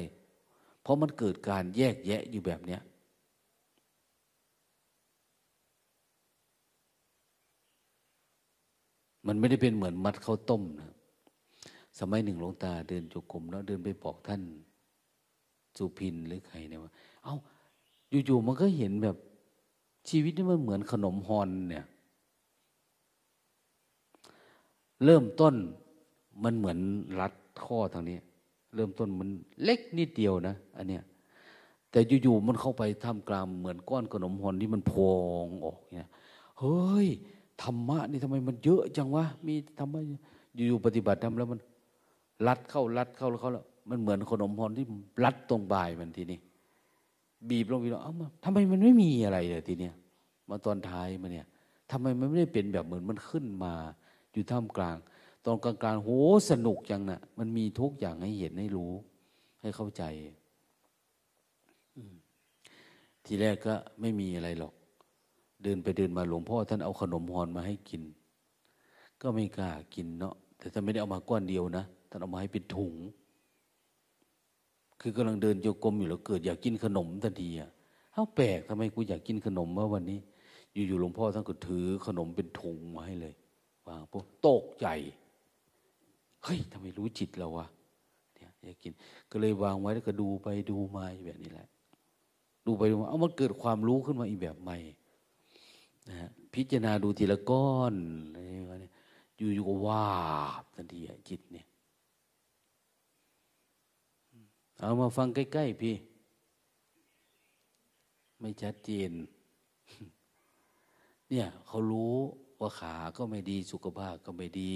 [0.82, 2.82] เพราะมันเกิดการแยกแยะอยู่แบบเนี้ย
[9.28, 10.94] มันไม่ได้เป็นเหมือนมัดข้าวต้มนะ
[12.00, 14.42] สมัยหนึ่งหลวงตาเดินจุกรมแล้วเดินไปบอกท่าน
[15.78, 16.92] สุพินหรือใครเนี่ยว่า
[17.26, 17.38] เอา้า
[18.26, 19.16] อยู่ๆมันก็เห็นแบบ
[20.10, 21.86] ชีวิตนี่มันเหมือนขนมฮอนเนี่ย
[25.04, 25.56] เริ่มต้น
[26.44, 26.78] มันเหมือน
[27.20, 28.18] รัดข้อทางนี้
[28.76, 29.30] เริ่มต้นมัน
[29.64, 31.04] เล็กนิดเดียวนะอันเนี้ย
[31.92, 35.14] แต่อยู่ๆมันเข้าไปท่ามกลางเหมือนก้อนขนมฮอนที่มันพอ
[35.46, 36.10] งออกเนี่ย
[36.60, 37.08] เฮ้ย
[37.64, 40.00] ธรรมะนี่ทำไมมันเยอะจังวะมีธรรมะ
[40.56, 41.60] อยู่ๆปฏิบัติทำแล้วมัน
[42.48, 44.86] รัดเข้ารัดเข้าแล้วเขาแล้วมันเหมือนขนมฮอนที่
[45.24, 46.40] รัดตรงบ่ายมันทีนี้
[47.50, 49.96] บีบลงบีบลงเอ้ามาทำไมมันไม่มีอะไรเลยทีเนี้ย
[50.50, 51.48] มาตอนท้ายมาเนี่ย
[51.92, 53.74] ทำไมมันไม่ได้เป็นแบบเหมือนมันขึ้นมา
[54.32, 54.98] อยู่ท่ามกลาง
[55.46, 56.10] ตอนกลางกลางโห
[56.50, 58.92] สนุกจังนะ่ะ มันมีทุกอย่างให้เห็นให้รู้
[59.62, 60.04] ให้เข้าใจ
[63.26, 64.74] ทีแรกก็ไม่มีอะไรหรอก
[65.64, 68.04] เดินไปเดินมาหลวงพ่อท่านเอาขนมฮอนมาให้กิน
[69.22, 72.94] ก็ไม่กล้ากินเนาะแต่ท่านไม่ได้เอามาก้อนเดียวนะท่านเอามาให้เป็นถุง
[75.02, 77.70] คือกำลังเดินโยกรมอยู่แล้วเกิดอยากกินขนมทันทีอะ
[78.14, 80.20] เอ้าแปลกทำไมกูอยากกินขนมเมื่อวันนี้
[80.88, 83.34] อยู่ๆหลวงพ่อท่านก็ถือขนมเป็นถุงมาให้เลย
[83.88, 84.88] วางปุ๊บตกใจ
[86.44, 87.68] เฮ้ยทำไมรู้จิตเราวะ
[88.36, 88.92] เนี่ยอยากกิน
[89.32, 91.68] ก็เลยวางไว้แล้วก็ดูไปดูมาแบบนี้แหละ
[92.66, 94.78] ดูไปดูมาเอามันเกิดความรู้ขึ้นมาอีกแบบใหม่
[96.10, 97.94] นะฮะพิจารณาดูทีละก้อน
[98.26, 98.92] อะไรอย่างเงี้ย
[99.56, 100.06] อยู่ๆก็ว่า
[100.76, 101.66] ทันทีจิตเนี่ย
[104.80, 105.96] เอามาฟังใกล้ ๆ พี่
[108.40, 109.12] ไม่ชัดเจน
[111.30, 112.16] เนี่ยเขารู้
[112.60, 114.74] ว่าขาก็ไม่ดีสุขภาพก็ไม่ดี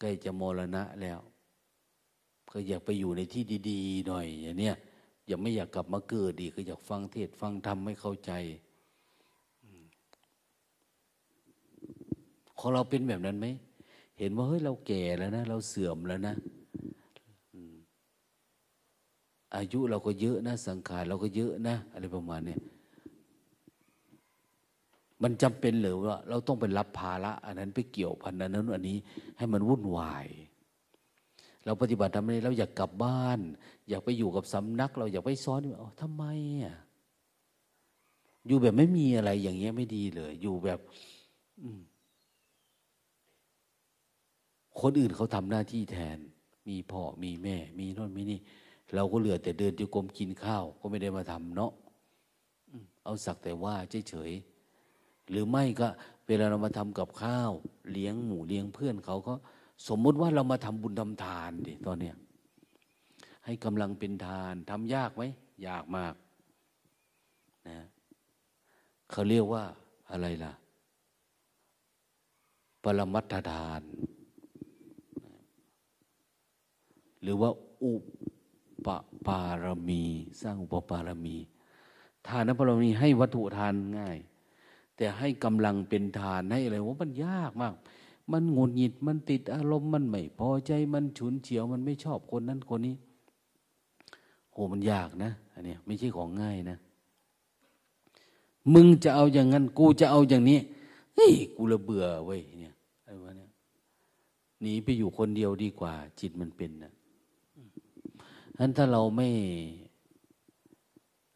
[0.00, 1.20] ใกล้จะมรณะแล้ว
[2.52, 4.74] ก็อยากไปอยู่ในที่ดีๆหน่อยอย่างเนี้ย
[5.26, 8.32] อยาไม่อยากกลับมาเกิดดีก็อยากฟังเทศฟังธรรมไม่เข้าใจ
[12.58, 13.46] ของเราเป็นแบบนั้นไหม
[14.18, 16.34] เห็นว่าเฮ้ยเราแก่แล้วนะ เราเสื่อมแล้วนะ
[19.56, 22.56] อายุเราก็เยอะนะ สังขารเราก็เยอะนะ อะไรประมาณนี้
[25.22, 28.98] มันจำเป็นหรือว่าเราต้องไปรับภาระอันนั้นไปเกี่ยวพันอันนั้นอันนี้
[29.38, 30.26] ให้มันวุ่นวาย
[31.64, 33.40] เราปฏิบัติทำไมเราอยากกลับบ้าน
[33.88, 36.24] อยากไปอยู่กับสำนัก เราอยากไปซ้อนอ๋อทำไม
[36.64, 36.76] อะ
[38.46, 40.78] อยู่แบบไม่มีอะไรอย่างเงี้ยไม่ดีเลย อยู่แบบ
[44.80, 46.18] คนอื่นเขาทำหน้าที่แทน
[46.68, 48.40] มีพ่อมีแม่ มีน่นมีนี่
[48.94, 51.72] เราก็เหลือแต่เดินจุกรมกินข้าว ก็ไม่ได้มาทำเนาะ
[53.04, 53.74] เอาสักแต่ว่า
[54.08, 55.88] เฉยๆหรือไม่ก็
[56.26, 57.50] เวลาเรามาทำกับข้าว
[57.92, 59.34] เลี้ยงหมูเลี้ยงเพื่อนเขาก็
[59.88, 62.16] สมมติว่าเรามาทำบุญทำทานดิตอนเนี้ย
[63.44, 65.22] ให้กำลังเป็นทานทำยากไหม
[65.66, 66.14] ยากมาก
[67.68, 67.78] นะ
[69.10, 69.64] เขาเรียกว่า
[70.10, 70.52] อะไรล่ะ
[72.82, 73.82] ปรมัตถทาน
[77.22, 77.50] หรือว่า
[77.82, 77.90] อุ
[78.86, 78.88] ป
[79.26, 80.02] ปารมี
[80.42, 81.36] สร้างอุปปารมี
[82.26, 84.18] ทานปารมีให้วัตถุทานง่าย
[84.96, 87.74] แต่ให้กำลังเป็นทานให้อะไรว่ามันยากมาก
[88.32, 92.96] มันงุนหงิดมันติดอารมณ์มันไม่พอใจมันฉุนเฉียวมันไม่ชอบคนนั้นคนนี้
[94.52, 96.78] โหมันยากนะอันนี้ไม่ใช่ของง่ายนะ
[98.74, 100.58] มึงจะเอาอย่างนั้น กูจะเอาอย่างนี้
[101.14, 102.74] เฮ้ยกูละเบื่อเว้ยเนี่ย
[103.06, 103.50] อะไรวะเนี่ย
[104.60, 106.93] หนีไปอยู่คนเดียวดีกว่า จิตมันเป็นนะ
[108.58, 109.28] นั้นถ้าเราไม่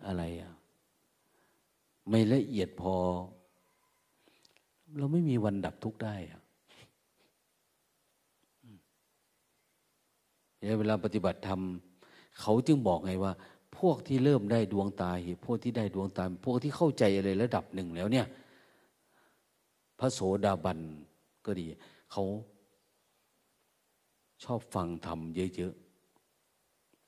[0.06, 0.52] อะไรอะ
[2.10, 2.94] ไม่ละเอียดพอ
[4.98, 6.40] เราไม่มีวันดับทุกข์ได้อะ
[10.78, 11.60] เวลาปฏิบัติธรรม
[12.40, 13.32] เขาจึงบอกไงว่า
[13.78, 15.10] พวกที่เริ่มได้ดวงตา
[15.44, 18.26] พวกที่ได้ดวงตา พวกที่เข้าใจอะไรระดับหนึ่งแล้วเนี่ย
[19.98, 20.78] พระโสดาบัน
[21.46, 21.66] ก็ดี
[22.12, 22.24] เขา
[24.44, 25.74] ชอบฟังธรรมเยอะ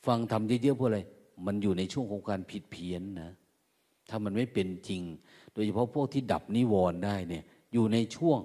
[0.07, 1.01] ฟังทำเยอะๆเพราะอะไร
[1.46, 3.32] มันอยู่ในช่วงของการผิดเพี้ยนนะ
[4.09, 5.03] ถ้ามันไม่เป็นจริง
[5.53, 8.40] โดยเฉพาะพวกที่ดับนิวรณ์ได้เนี่ย อยู่ในช่วง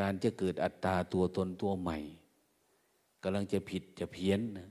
[0.00, 1.98] การจะเกิดอัตตาตัวตนตัวใหม่
[3.22, 4.68] กำลังจะผิดจะเพี้ยนนะ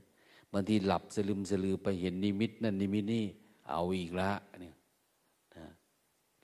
[0.52, 3.24] บางทีหลับสลึมสลือไปเห็นนิมิตนั่นนิมิตนี่
[3.70, 4.76] เอาอีกละเนี่ย
[5.56, 5.66] นะ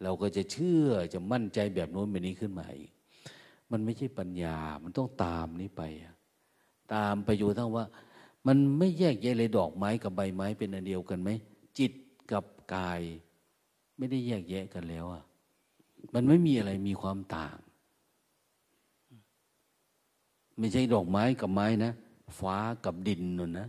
[0.02, 2.92] เราก็จะเชื่อจะมั่นใจแบบโน้นแบบนี้ขึ้นมาอีก
[3.70, 5.82] มันไม่ใช่ปัญญา มันต้องตามนี้ไป
[6.94, 7.84] ตามไปอยู่ทั้งว่า
[8.48, 11.30] มันไม่แยกแยะเลยดอกไม้กับใบไม้เป็นอันเดียวกันไหม
[11.78, 11.92] จิต
[12.32, 12.44] กับ
[12.74, 13.00] กาย
[13.96, 15.22] ไม่ได้แยกแยะกันแล้วอะ
[16.14, 17.56] มันไม่มีอะไรมีความต่าง
[20.58, 21.92] ไม่ใช่ดอกไม้กับไม้นะ
[22.38, 23.68] ฟ้ากับดินนั่นนะ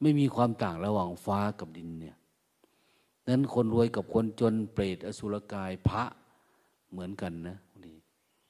[0.00, 2.16] ไม่มีความต่างระหว่างฟ้ากับดินเนี่ย
[3.28, 6.04] นั้นคนรวยกับคนจนเปรตอสุรกายพระ
[6.90, 7.96] เหมือนกันนะนี่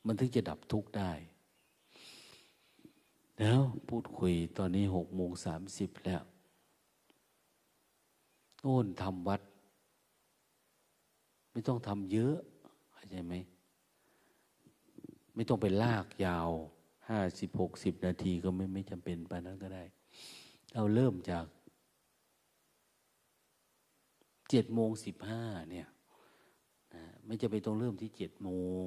[0.06, 1.12] มันถึงจะดับทุกข์ได้
[3.40, 6.22] แล้วพูดคุยตอนนี้หกโมงสามสิบแล้ว
[8.60, 9.40] โน่นทำวัด
[11.52, 12.36] ไม่ต้องทำเยอะ
[12.92, 13.34] เข้าใจไหม
[15.34, 16.50] ไม่ต้องไปลากยาว
[17.08, 19.84] ห้าสิบหกสิบนาทีก็ไม่ไม่จำเป็นไปนั้นก็ได้
[20.74, 21.46] เราเริ่มจาก
[24.50, 25.88] เจ็ดโมงสิบห้าเนี่ย
[27.24, 28.50] ไม่จะไปต้องเริ่มที่เจ็ดโม
[28.84, 28.86] ง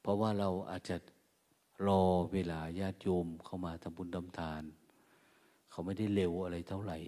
[0.00, 0.96] เพราะว่าเราอาจจะ
[1.86, 2.02] รอ
[2.32, 4.62] เวลาญาติโยมเข้ามาทำบุญทำทาน
[5.70, 6.98] เขาไม่ได้เร็วอะไรเท่าไหร่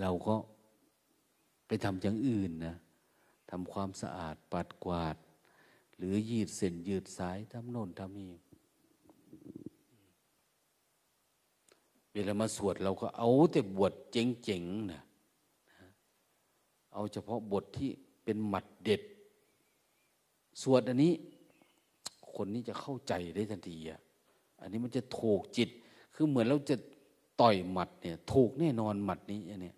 [0.00, 0.34] เราก็
[1.66, 2.76] ไปทำอย่างอื่นนะ
[3.50, 5.16] ทำความสะอาดปัดกวาด
[5.96, 8.32] หรือยืดเส้นยืดสายทำโน่นทำนี่
[12.12, 15.02] เวลามาสวดเราก็เอาแต่บวชเจ๋งๆนะ
[16.92, 17.90] เอาเฉพาะบทที่
[18.24, 19.02] เป็นหมัดเด็ด
[20.62, 21.12] สวดอันนี้
[22.36, 24.00] คนนี้จะเข้าใจได้ทันทีอะ
[24.60, 25.68] อันนี้มันจะถูกจิต
[26.14, 26.76] คือเหมือนเราจะ
[27.40, 29.76] ต่อยหมัดเนี่ย ถูกแน่นอนหมัดนี้อันเนี้ย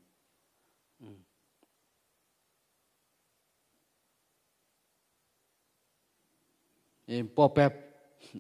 [7.06, 7.72] เอ็มป้อแป๊บ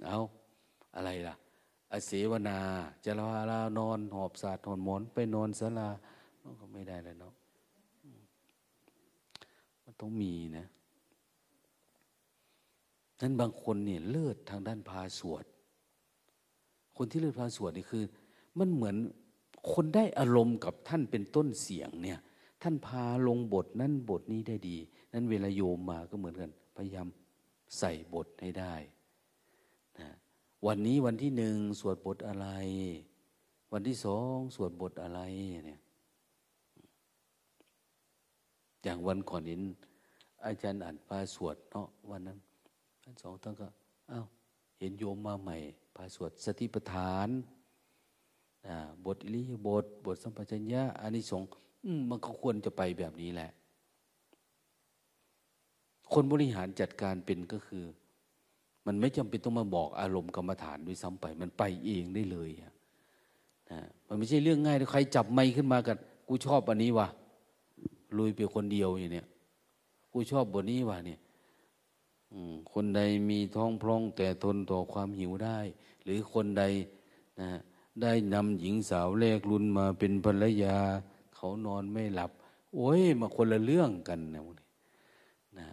[0.06, 0.18] เอา
[0.96, 1.34] อะไรล่ะ
[1.92, 2.58] อเสวนา
[3.04, 5.88] จะลาลานอน หอบสาดหอนหมอน ไปนอนสลา
[6.60, 7.34] ก็ไม่ได้เลยเนาะ
[9.84, 10.66] มันต้องมีนะ
[13.20, 15.44] นั้นบางคนเนี่ยเลิศทางด้านพาสวด
[16.96, 18.04] คนที่เลิศพาสวดนี่คือ
[18.58, 18.96] มันเหมือน
[19.72, 22.20] คนได้อารมณ์กับท่านเป็นต้นเสียงเนี่ย
[22.62, 24.76] ท่านพาลงบทนั้นบทนี้ได้ดี
[25.12, 27.08] นั้นเวลาโยมมาก็เหมือนกัน พยายาม
[27.78, 28.74] ใส่บทให้ได้
[30.00, 30.08] นะ
[30.66, 32.48] วันนี้วันที่หนึ่งสวดบทอะไร
[33.72, 35.20] วันที่สองสวดบทอะไร
[35.66, 35.80] เนี่ย
[38.82, 39.62] อย่างวันก่อนเห็น
[40.44, 42.38] อาจารย์อ่านพาสวดเนาะวันนั้น
[43.04, 43.66] ท่านสองท่านก็
[44.10, 44.26] อ้าว
[44.78, 45.56] เห็นโยมมาใหม่
[45.94, 47.28] พาสวดสติปัฏฐาน
[49.04, 51.48] บทอิริยบท บทสัมปชัญญะอานิสงส์
[52.10, 53.50] มันก็ควรจะไปแบบนี้แหละ
[56.12, 57.84] คนบริหารจัดการเป็นก็คือ
[58.86, 65.96] มันไม่จำเป็นต้องมาบอกอารมณ์กรรมฐานด้วยซ้ำไป มันไปเองได้เลยนะมันไม่ใช่เรื่องง่ายใครจับไม้ขึ้นมากัน
[66.28, 67.08] กูชอบอันนี้วะ
[68.18, 69.26] ลุยไปคนเดียวอย่างเนี้ย
[70.12, 71.20] กูชอบบทนี้วะเนี่ย
[72.72, 75.58] คนใดมีท้องพร่องแต่ทนต่อความหิวได้
[76.04, 76.64] หรือคนใด
[77.40, 77.50] นะ
[78.02, 80.76] ได้นำหญิงสาวแรกรุนมาเป็นภรรยา
[81.34, 82.30] เขานอนไม่หลับ
[82.74, 84.42] โอ้ยมาคนละเรื่องกันนะ
[85.58, 85.66] นะ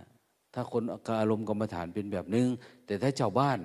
[0.53, 2.47] ถ้าคนอาอารมณ์กรรมฐานเป็นแบบนึง
[2.85, 3.59] แต่ถ้าชาวบ้าน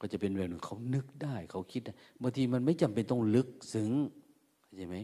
[0.00, 3.90] ก็จะเป็นแบบนึงเขานึกได้เขาคิดได้บางทีมันไม่จำเป็นต้องลึกซึ้ง
[4.76, 4.96] ใช่ไหม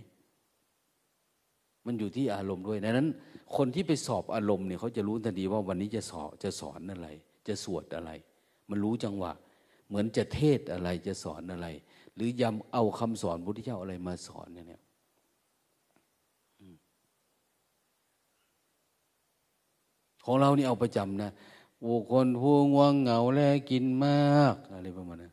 [1.87, 3.09] มันอยู่ที่อารมณ์ด้วยดังนั้น
[3.55, 7.09] คนที่ไปสอบอารมณ์เนี่ยเขาจะรู้ทันทีว่าวันนี้จะสอบจะสอนอะไร
[7.49, 8.11] จะสวดอะไร
[8.69, 9.33] มันรู้จังหวะ
[9.89, 11.69] เหมือนจะเทศอะไรจะสอนอะไร
[12.15, 14.81] หรือยำเอาคำสอนพุทธเจ้าอะไรมาสอนเนี่ย
[20.25, 21.31] ของเรานี่เอาประจำนะ
[21.85, 23.41] บุคคลผู้ง่วงเหงาแล
[23.71, 25.33] กินมากอะไรประมาณนั้น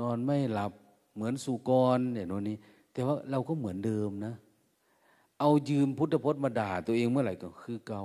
[0.00, 0.72] นอนไม่หลับ
[1.14, 2.56] เหมือนสุกรเนี่ยโน่นนี้
[2.92, 4.34] แต่ว่าเราก็เหมือนเดิมนะ
[5.38, 8.04] เอายืมพุทธพจน์มาด่าตัวเองเมื่อไหร่ก็คือเกา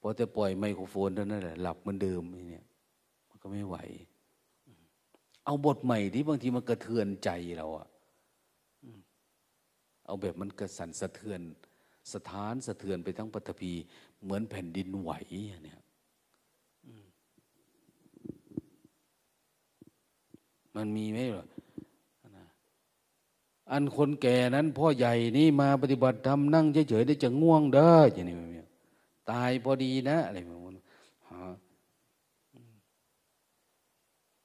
[0.00, 2.64] พอจะปล่อยไมโครโฟนเท่านั้นแหละหลับเหมือนเดิมเนี่ย
[3.28, 3.76] มันก็ไม่ไหว
[5.44, 7.88] เอาบทใหม่ที่บางทีมันกระเทือนใจเราอะ
[10.06, 11.40] เอาแบบมันกระสันสะเทือน
[12.12, 13.72] สถานสะเทือนไปทั้งปฐพี
[14.22, 15.10] เหมือนแผ่นดินไหว
[15.64, 15.80] เนี่ย
[20.76, 21.46] มันมีไหมหรอ
[23.70, 28.36] อันคนแก่นั้น พ่อใหญ่นี่มาปฏิบัติธรรมนั่งเฉยๆได้จะง่วงเด้ออย่างนี้
[29.30, 30.82] ตายพอดีนะอะไรแบบนี้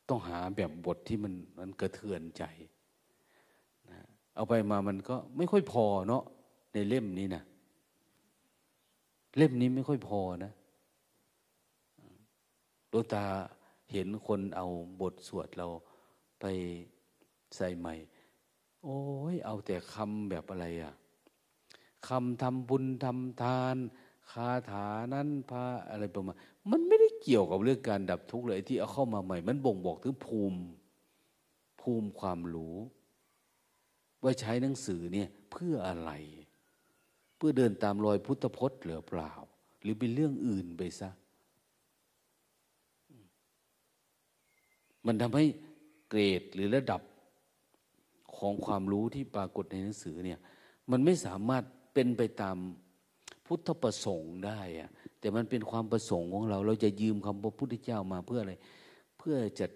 [0.09, 2.43] ต้องหาแบบบทที่มันมันกระเทือนใจ
[3.91, 3.99] นะ
[4.36, 6.24] เอาไปมามันก็ไม่ค่อยพอเนาะ
[6.74, 7.43] ในเล่มนี้นะ
[9.38, 10.51] เล่มนี้ไม่ค่อยพอนะ
[12.91, 13.24] ดวงตา
[13.91, 14.68] เห็นคนเอา
[15.01, 15.68] บทสวดเรา
[16.39, 16.45] ไป
[17.55, 17.95] ใส่ใหม่
[18.84, 18.99] โอ้
[19.34, 20.93] ยเอาแต่คำแบบอะไรอะ
[22.07, 23.75] คำทำบุญทำทาน
[24.32, 26.36] คาถานั้นพาอะไรประมาณ
[26.71, 30.59] มันไม่ได้เกี่ยวกับเรื่องการดับทุกข์เลยที่เอาเข้ามาใหม่ มันบ่งบอกถึงภูมิ
[31.82, 32.75] ภูมิความรู้
[34.23, 36.11] ว่าใช้หนังสือเนี่ยเพื่ออะไร
[37.38, 39.34] เพื่อเดินตามรอยพุทธพจน์หรือเปล่า
[39.82, 41.09] หรือเป็นเรื่องอื่นไปซะ
[45.05, 45.45] มันทำให้
[46.09, 47.01] เกรดหรือระดับ
[48.39, 50.39] ของความรู้ที่ปรากฏในหนังสือเนี่ย
[50.91, 51.63] มันไม่สามารถ
[51.93, 52.57] เป็นไปตาม
[53.45, 58.53] พุทธประสงค์ได้อะแต่มันเป็นความประสงค์ของเรา เราจะยืมคำพระพุทธเจ้ามาเพื่ออะไร
[59.17, 59.67] เพื่อจะ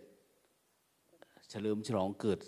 [1.49, 2.39] เฉลิมฉลองเกิด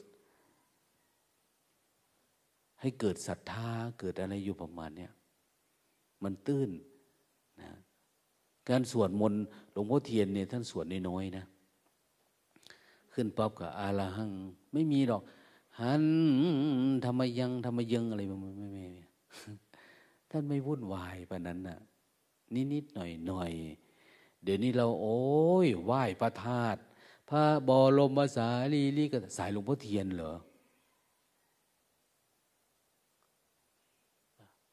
[2.81, 5.11] ให้เกิดศรัทธาเกิดอะไรอยู่ประมาณเนี้ย
[6.23, 6.69] มันตื้น
[7.61, 7.71] นะ
[8.69, 9.41] การสวดมนต์
[9.71, 11.45] หลวงพ่อเทียนเนี่ยท่านสวดน้อยๆนะ
[13.13, 14.31] ขึ้นปั๊บกับอาลาหัง
[14.73, 15.21] ไม่มีหรอก
[15.81, 16.03] หัน
[17.05, 18.85] ทำไมยังทำไมยังอะไรมันไม่ไม่
[20.31, 21.79] ท่านไม่วุ่นวายปะนั้นน่ะ
[22.53, 23.51] นิดนิดหน่อยหน่อย
[24.43, 25.21] เดี๋ยวนี้เราโอ้
[25.65, 26.79] ยไหว้พระธาตุ
[27.29, 30.33] พระบรมสารีริกสายหลวงพ่อเทียนเหรอ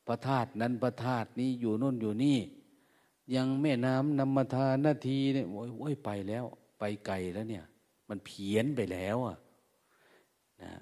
[0.06, 2.38] พระธาตุนั้นพระธาตุนี้อยู่น่นอยู่นี่
[3.34, 5.46] ยังแม่น้ำนำมาทานนาทีเนี่ย
[5.80, 6.44] โอ้ยไปแล้ว
[6.78, 7.64] ไปไกลแล้วเนี่ย
[8.08, 9.36] มันเพี้ยนไปแล้วอะ
[10.62, 10.72] นะ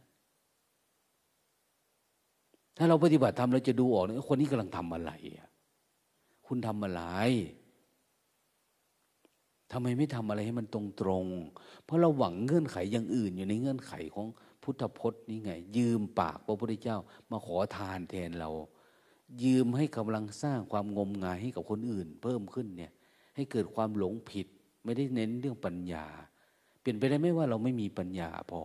[2.78, 5.12] ถ้าเราปฏิบัติทำเราจะดูออกนะคนนี้กำลังทำอะไร
[6.46, 7.02] คุณทำอะไร
[9.72, 11.26] ทำไมไม่ทำอะไรให้มันตรงตรง
[11.84, 14.26] เพราะเราหวังเงื่อนไขอย่างอื่น อยู่ในเงื่อนไขของ
[14.62, 16.98] พุทธพจน์นี่ไง ยืมปากพระพุทธเจ้า
[17.30, 18.50] มาขอทานแทนเรา
[19.42, 22.92] ยืมให้กำลังสร้างความงมงายให้กับคนอื่น เพิ่มขึ้นเนี่ย
[23.34, 24.46] ให้เกิดความหลงผิด
[24.84, 26.06] ไม่ได้เน้นเรื่องปัญญา
[26.80, 28.62] เปลี่ยนไปได้ไหมว่าเราไม่มีปัญญาพอ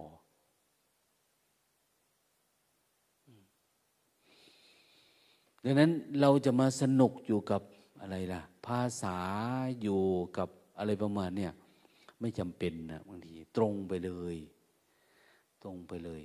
[5.63, 5.91] ดังนั้น
[6.21, 7.61] เราจะมาสนุกอยู่กับ
[8.01, 9.17] อะไรล่ะ ภาษา
[9.81, 10.01] อยู่
[10.37, 11.51] กับอะไรประมาณเนี่ย
[12.19, 14.37] ไม่จำเป็นนะบางทีตรงไปเลย
[15.63, 16.23] ตรงไปเลย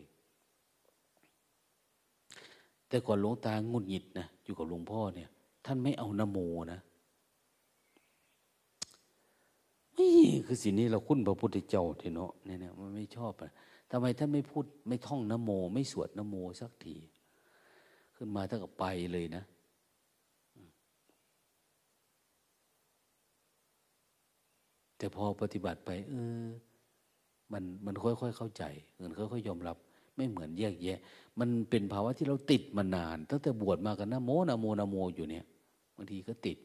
[2.88, 5.28] แต่ก่อนหลวงตางุนหงิดนะอยู่กับหลวงพ่อเนี่ย
[5.64, 6.38] ท่านไม่เอานโม
[6.72, 6.80] นะ
[9.98, 10.14] นี่
[10.46, 13.50] คือสิ่งนี้เราคุ้นพระพุทธเจ้าเถเนาะเนี่ยมันไม่ชอบอะ
[13.90, 16.96] ทำไมท่านไม่พูดไม่ท่องนโม ไม่สวดนโมสักที
[18.18, 19.42] ขึ้นมาถ้ากับไปเลยนะ
[24.98, 26.44] แต่พอปฏิบัติไป เออ
[27.52, 28.64] มันมันค่อยๆเข้าใจ
[28.96, 29.76] เงินค่อยๆยอมรับ
[30.16, 30.98] ไม่เหมือนแยกแยะ
[31.40, 35.44] มันเป็นภาวะที่เราติดมานาน ตั้งแต่บวชมากันนะโมนะโมนะโมอยู่เนี่ย
[35.96, 36.58] บางทีก็ติด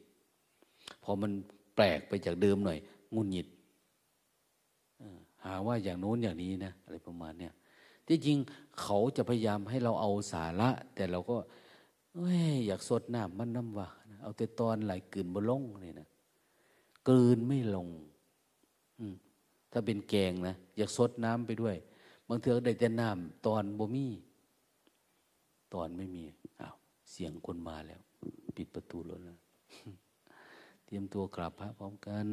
[1.04, 1.30] พอมัน
[1.74, 2.78] แปลกไปจากเดิมหน่อย
[3.14, 3.46] งุนหงิด
[5.44, 7.52] หาว่าอย่างโน้นอย่างนี้นะอะไรประมาณเนี้ย
[8.08, 8.38] ที่จริง
[8.80, 11.36] เขาจะพยายามให้เราเอาสาระ แต่เราก็
[12.14, 13.88] เอ้ยอยากสดน้ำมันน้ำวะ
[14.22, 16.08] เอาแต่ตอนไหลกืนบลงเนี่ยนะ
[17.08, 17.88] กืนไม่ลง
[19.72, 21.76] ถ้าเป็นแกงนะอยากสดน้ำไปด้วย
[22.28, 24.06] บางเทือได้แต่น้ำตอนบ่มี
[25.74, 26.24] ตอนไม่มี
[26.60, 26.76] อ้าว
[27.10, 28.00] เสียงคนมาแล้ว
[28.56, 29.38] ปิดประตูรถแล้ว
[30.84, 32.26] เตรียมตัวกราบพระพร้อมกัน